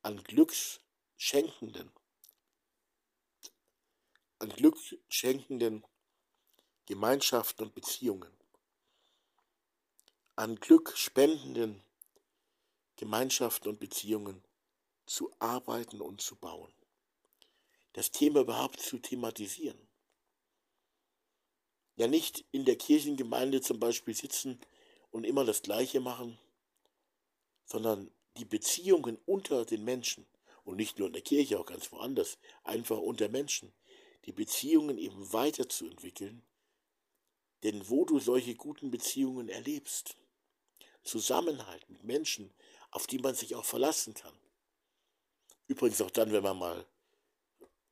an 0.02 0.22
Glücksschenkenden, 0.24 1.92
an 4.40 4.48
Glücksschenkenden 4.48 5.84
Gemeinschaften 6.86 7.64
und 7.64 7.74
Beziehungen, 7.74 8.32
an 10.34 10.56
glückspendenden 10.56 11.82
Gemeinschaften 12.96 13.68
und 13.68 13.78
Beziehungen 13.78 14.42
zu 15.04 15.30
arbeiten 15.40 16.00
und 16.00 16.22
zu 16.22 16.36
bauen. 16.36 16.72
Das 17.92 18.12
Thema 18.12 18.40
überhaupt 18.40 18.80
zu 18.80 18.98
thematisieren. 18.98 19.78
Ja 21.96 22.08
nicht 22.08 22.46
in 22.50 22.64
der 22.64 22.76
Kirchengemeinde 22.76 23.60
zum 23.60 23.78
Beispiel 23.78 24.14
sitzen 24.14 24.58
und 25.10 25.24
immer 25.24 25.44
das 25.44 25.60
Gleiche 25.60 26.00
machen, 26.00 26.38
sondern 27.66 28.10
die 28.38 28.46
Beziehungen 28.46 29.18
unter 29.26 29.66
den 29.66 29.84
Menschen 29.84 30.26
und 30.64 30.76
nicht 30.76 30.98
nur 30.98 31.08
in 31.08 31.12
der 31.12 31.22
Kirche, 31.22 31.60
auch 31.60 31.66
ganz 31.66 31.92
woanders, 31.92 32.38
einfach 32.64 32.98
unter 32.98 33.28
Menschen, 33.28 33.74
die 34.26 34.32
Beziehungen 34.32 34.98
eben 34.98 35.32
weiterzuentwickeln, 35.32 36.42
denn 37.62 37.88
wo 37.88 38.04
du 38.04 38.18
solche 38.18 38.54
guten 38.54 38.90
Beziehungen 38.90 39.48
erlebst, 39.48 40.16
Zusammenhalt 41.02 41.88
mit 41.88 42.04
Menschen, 42.04 42.52
auf 42.90 43.06
die 43.06 43.18
man 43.18 43.34
sich 43.34 43.54
auch 43.54 43.64
verlassen 43.64 44.14
kann. 44.14 44.38
Übrigens 45.66 46.00
auch 46.02 46.10
dann, 46.10 46.32
wenn 46.32 46.42
man 46.42 46.58
mal 46.58 46.86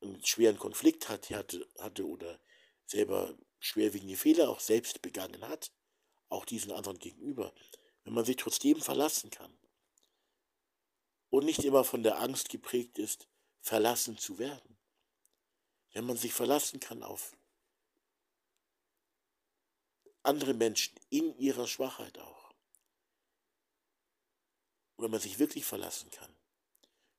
einen 0.01 0.25
schweren 0.25 0.59
Konflikt 0.59 1.09
hat, 1.09 1.31
hatte, 1.31 1.67
hatte 1.79 2.07
oder 2.07 2.39
selber 2.87 3.37
schwerwiegende 3.61 4.17
Fehler 4.17 4.49
auch 4.49 4.61
selbst 4.61 5.03
begangen 5.03 5.47
hat, 5.49 5.73
auch 6.29 6.45
diesen 6.45 6.73
anderen 6.73 6.99
gegenüber, 6.99 7.53
wenn 8.05 8.15
man 8.15 8.25
sich 8.25 8.37
trotzdem 8.37 8.81
verlassen 8.81 9.31
kann 9.31 9.57
und 11.31 11.45
nicht 11.45 11.65
immer 11.65 11.85
von 11.85 12.03
der 12.03 12.21
Angst 12.21 12.49
geprägt 12.49 12.99
ist, 12.99 13.29
verlassen 13.61 14.19
zu 14.19 14.39
werden. 14.39 14.78
Wenn 15.99 16.07
man 16.07 16.17
sich 16.17 16.33
verlassen 16.33 16.79
kann 16.79 17.03
auf 17.03 17.37
andere 20.23 20.55
Menschen 20.55 20.97
in 21.11 21.37
ihrer 21.39 21.67
Schwachheit 21.67 22.17
auch. 22.19 22.55
Oder 24.97 25.09
man 25.09 25.19
sich 25.19 25.41
wirklich 25.41 25.65
verlassen 25.65 26.09
kann, 26.13 26.33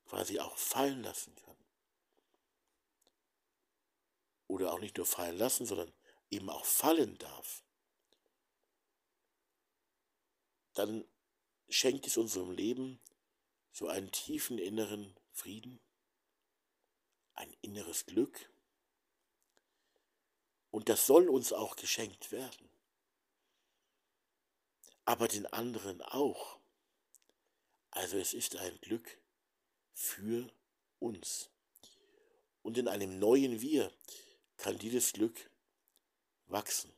quasi 0.06 0.40
auch 0.40 0.58
fallen 0.58 1.04
lassen 1.04 1.36
kann. 1.36 1.58
Oder 4.48 4.72
auch 4.72 4.80
nicht 4.80 4.96
nur 4.96 5.06
fallen 5.06 5.38
lassen, 5.38 5.66
sondern 5.66 5.92
eben 6.30 6.50
auch 6.50 6.64
fallen 6.64 7.18
darf. 7.18 7.66
Dann 10.76 11.04
schenkt 11.68 12.08
es 12.08 12.16
unserem 12.16 12.52
Leben 12.52 13.02
so 13.74 13.90
einen 13.90 14.14
tiefen 14.14 14.58
inneren 14.58 15.20
Frieden, 15.34 15.82
ein 17.34 17.54
inneres 17.62 18.06
Glück. 18.06 18.49
Und 20.72 20.90
das 20.90 21.06
soll 21.06 21.30
uns 21.30 21.54
auch 21.54 21.76
geschenkt 21.76 22.32
werden. 22.32 22.70
Aber 25.06 25.28
den 25.28 25.46
anderen 25.48 26.02
auch. 26.02 26.60
Also 27.92 28.18
es 28.18 28.34
ist 28.34 28.56
ein 28.56 28.80
Glück 28.82 29.20
für 29.94 30.48
uns. 31.00 31.50
Und 32.62 32.78
in 32.78 32.88
einem 32.88 33.18
neuen 33.18 33.62
Wir 33.62 33.92
kann 34.58 34.78
dieses 34.78 35.14
Glück 35.14 35.50
wachsen. 36.46 36.94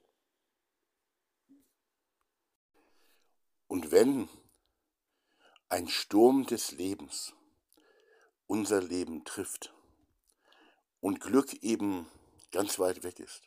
Und 3.67 3.91
wenn 3.91 4.27
ein 5.69 5.87
Sturm 5.87 6.45
des 6.45 6.71
Lebens 6.71 7.33
unser 8.45 8.81
Leben 8.81 9.23
trifft 9.23 9.73
und 10.99 11.21
Glück 11.21 11.53
eben 11.63 12.05
ganz 12.51 12.79
weit 12.79 13.03
weg 13.03 13.19
ist. 13.19 13.41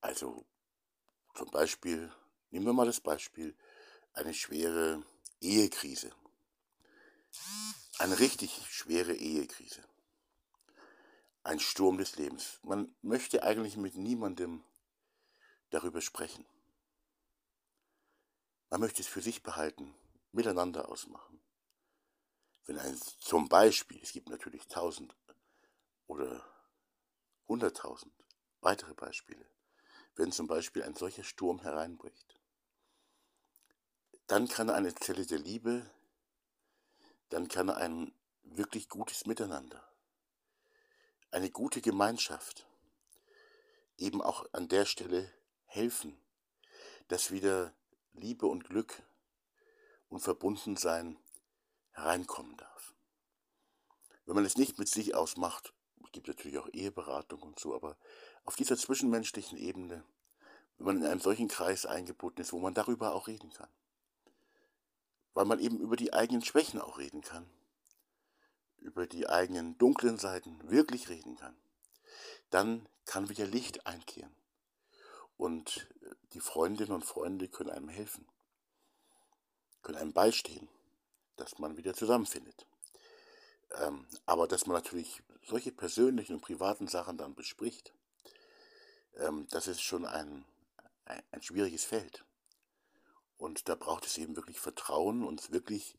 Also 0.00 0.44
zum 1.34 1.50
Beispiel, 1.50 2.12
nehmen 2.50 2.66
wir 2.66 2.72
mal 2.72 2.86
das 2.86 3.00
Beispiel, 3.00 3.56
eine 4.12 4.34
schwere 4.34 5.04
Ehekrise. 5.40 6.10
Eine 7.98 8.18
richtig 8.18 8.66
schwere 8.68 9.14
Ehekrise. 9.14 9.82
Ein 11.42 11.60
Sturm 11.60 11.98
des 11.98 12.16
Lebens. 12.16 12.58
Man 12.62 12.94
möchte 13.02 13.42
eigentlich 13.42 13.76
mit 13.76 13.94
niemandem 13.94 14.62
darüber 15.70 16.00
sprechen. 16.00 16.44
Man 18.70 18.80
möchte 18.80 19.02
es 19.02 19.08
für 19.08 19.22
sich 19.22 19.42
behalten 19.42 19.94
miteinander 20.32 20.88
ausmachen. 20.88 21.40
Wenn 22.66 22.78
ein, 22.78 22.96
zum 23.18 23.48
Beispiel, 23.48 24.00
es 24.02 24.12
gibt 24.12 24.28
natürlich 24.28 24.66
tausend 24.68 25.16
oder 26.06 26.44
hunderttausend 27.48 28.14
weitere 28.60 28.94
Beispiele, 28.94 29.44
wenn 30.20 30.32
zum 30.32 30.46
Beispiel 30.46 30.82
ein 30.82 30.94
solcher 30.94 31.24
Sturm 31.24 31.62
hereinbricht, 31.62 32.38
dann 34.26 34.48
kann 34.48 34.68
eine 34.68 34.94
Zelle 34.94 35.24
der 35.24 35.38
Liebe, 35.38 35.90
dann 37.30 37.48
kann 37.48 37.70
ein 37.70 38.12
wirklich 38.42 38.90
gutes 38.90 39.24
Miteinander, 39.24 39.82
eine 41.30 41.50
gute 41.50 41.80
Gemeinschaft 41.80 42.66
eben 43.96 44.20
auch 44.20 44.44
an 44.52 44.68
der 44.68 44.84
Stelle 44.84 45.32
helfen, 45.64 46.20
dass 47.08 47.30
wieder 47.30 47.72
Liebe 48.12 48.46
und 48.46 48.64
Glück 48.64 49.02
und 50.10 50.20
Verbundensein 50.20 51.18
hereinkommen 51.92 52.58
darf. 52.58 52.94
Wenn 54.26 54.34
man 54.34 54.44
es 54.44 54.58
nicht 54.58 54.78
mit 54.78 54.88
sich 54.88 55.14
ausmacht, 55.14 55.72
gibt 56.12 56.28
natürlich 56.28 56.58
auch 56.58 56.68
Eheberatung 56.72 57.42
und 57.42 57.58
so, 57.58 57.74
aber 57.74 57.96
auf 58.44 58.56
dieser 58.56 58.76
zwischenmenschlichen 58.76 59.58
Ebene, 59.58 60.04
wenn 60.78 60.86
man 60.86 60.96
in 60.98 61.04
einem 61.04 61.20
solchen 61.20 61.48
Kreis 61.48 61.86
eingebunden 61.86 62.40
ist, 62.40 62.52
wo 62.52 62.58
man 62.58 62.74
darüber 62.74 63.14
auch 63.14 63.28
reden 63.28 63.52
kann, 63.52 63.68
weil 65.34 65.44
man 65.44 65.60
eben 65.60 65.78
über 65.78 65.96
die 65.96 66.12
eigenen 66.12 66.42
Schwächen 66.42 66.80
auch 66.80 66.98
reden 66.98 67.20
kann, 67.20 67.48
über 68.78 69.06
die 69.06 69.28
eigenen 69.28 69.76
dunklen 69.78 70.18
Seiten 70.18 70.70
wirklich 70.70 71.08
reden 71.08 71.36
kann, 71.36 71.56
dann 72.50 72.88
kann 73.04 73.28
wieder 73.28 73.46
Licht 73.46 73.86
einkehren. 73.86 74.34
Und 75.36 75.88
die 76.32 76.40
Freundinnen 76.40 76.92
und 76.92 77.04
Freunde 77.04 77.48
können 77.48 77.70
einem 77.70 77.88
helfen 77.88 78.26
können 79.82 79.98
einem 79.98 80.12
beistehen, 80.12 80.68
dass 81.36 81.58
man 81.58 81.76
wieder 81.76 81.94
zusammenfindet. 81.94 82.66
Ähm, 83.78 84.06
aber 84.26 84.46
dass 84.46 84.66
man 84.66 84.74
natürlich 84.74 85.22
solche 85.42 85.72
persönlichen 85.72 86.34
und 86.34 86.40
privaten 86.40 86.88
Sachen 86.88 87.18
dann 87.18 87.34
bespricht, 87.34 87.94
ähm, 89.16 89.46
das 89.50 89.66
ist 89.66 89.82
schon 89.82 90.04
ein, 90.04 90.44
ein, 91.04 91.22
ein 91.30 91.42
schwieriges 91.42 91.84
Feld. 91.84 92.24
Und 93.36 93.68
da 93.68 93.74
braucht 93.74 94.06
es 94.06 94.18
eben 94.18 94.36
wirklich 94.36 94.60
Vertrauen 94.60 95.24
und 95.24 95.50
wirklich 95.50 95.96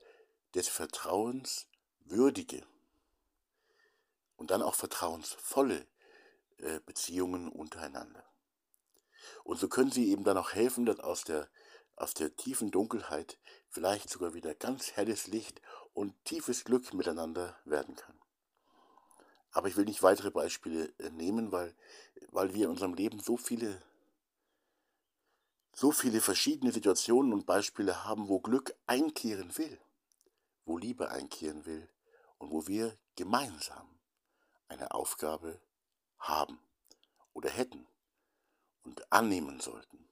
des 0.54 0.68
Vertrauens 0.68 1.68
würdige 2.02 2.64
und 4.36 4.52
dann 4.52 4.62
auch 4.62 4.76
vertrauensvolle 4.76 5.88
äh, 6.58 6.80
Beziehungen 6.86 7.50
untereinander. 7.50 8.24
Und 9.44 9.60
so 9.60 9.68
können 9.68 9.92
sie 9.92 10.10
eben 10.12 10.24
dann 10.24 10.38
auch 10.38 10.54
helfen, 10.54 10.86
dass 10.86 11.00
aus 11.00 11.24
der 11.24 11.50
aus 11.96 12.14
der 12.14 12.36
tiefen 12.36 12.72
Dunkelheit 12.72 13.38
vielleicht 13.70 14.10
sogar 14.10 14.34
wieder 14.34 14.56
ganz 14.56 14.94
helles 14.94 15.28
Licht 15.28 15.62
und 15.94 16.16
tiefes 16.26 16.64
Glück 16.64 16.94
miteinander 16.94 17.60
werden 17.66 17.96
kann. 17.96 18.20
Aber 19.52 19.68
ich 19.68 19.76
will 19.76 19.86
nicht 19.86 20.04
weitere 20.04 20.32
Beispiele 20.32 20.93
äh, 20.99 21.10
nehmen, 21.10 21.52
weil, 21.52 21.76
weil 22.30 22.54
wir 22.54 22.66
in 22.66 22.72
unserem 22.72 22.93
Leben 22.93 23.20
so 23.20 23.38
viele, 23.38 23.82
so 25.74 25.91
viele 25.91 26.22
verschiedene 26.22 26.72
Situationen 26.72 27.34
und 27.34 27.45
Beispiele 27.45 28.06
haben, 28.06 28.28
wo 28.30 28.39
Glück 28.39 28.74
einkehren 28.88 29.58
will, 29.58 29.80
wo 30.66 30.78
Liebe 30.78 31.12
einkehren 31.12 31.66
will 31.66 31.88
und 32.38 32.52
wo 32.52 32.68
wir 32.68 32.97
gemeinsam 33.16 33.88
eine 34.68 34.91
Aufgabe 34.91 35.60
haben 36.18 36.60
oder 37.34 37.49
hätten 37.49 37.88
und 38.84 39.12
annehmen 39.12 39.60
sollten. 39.60 40.11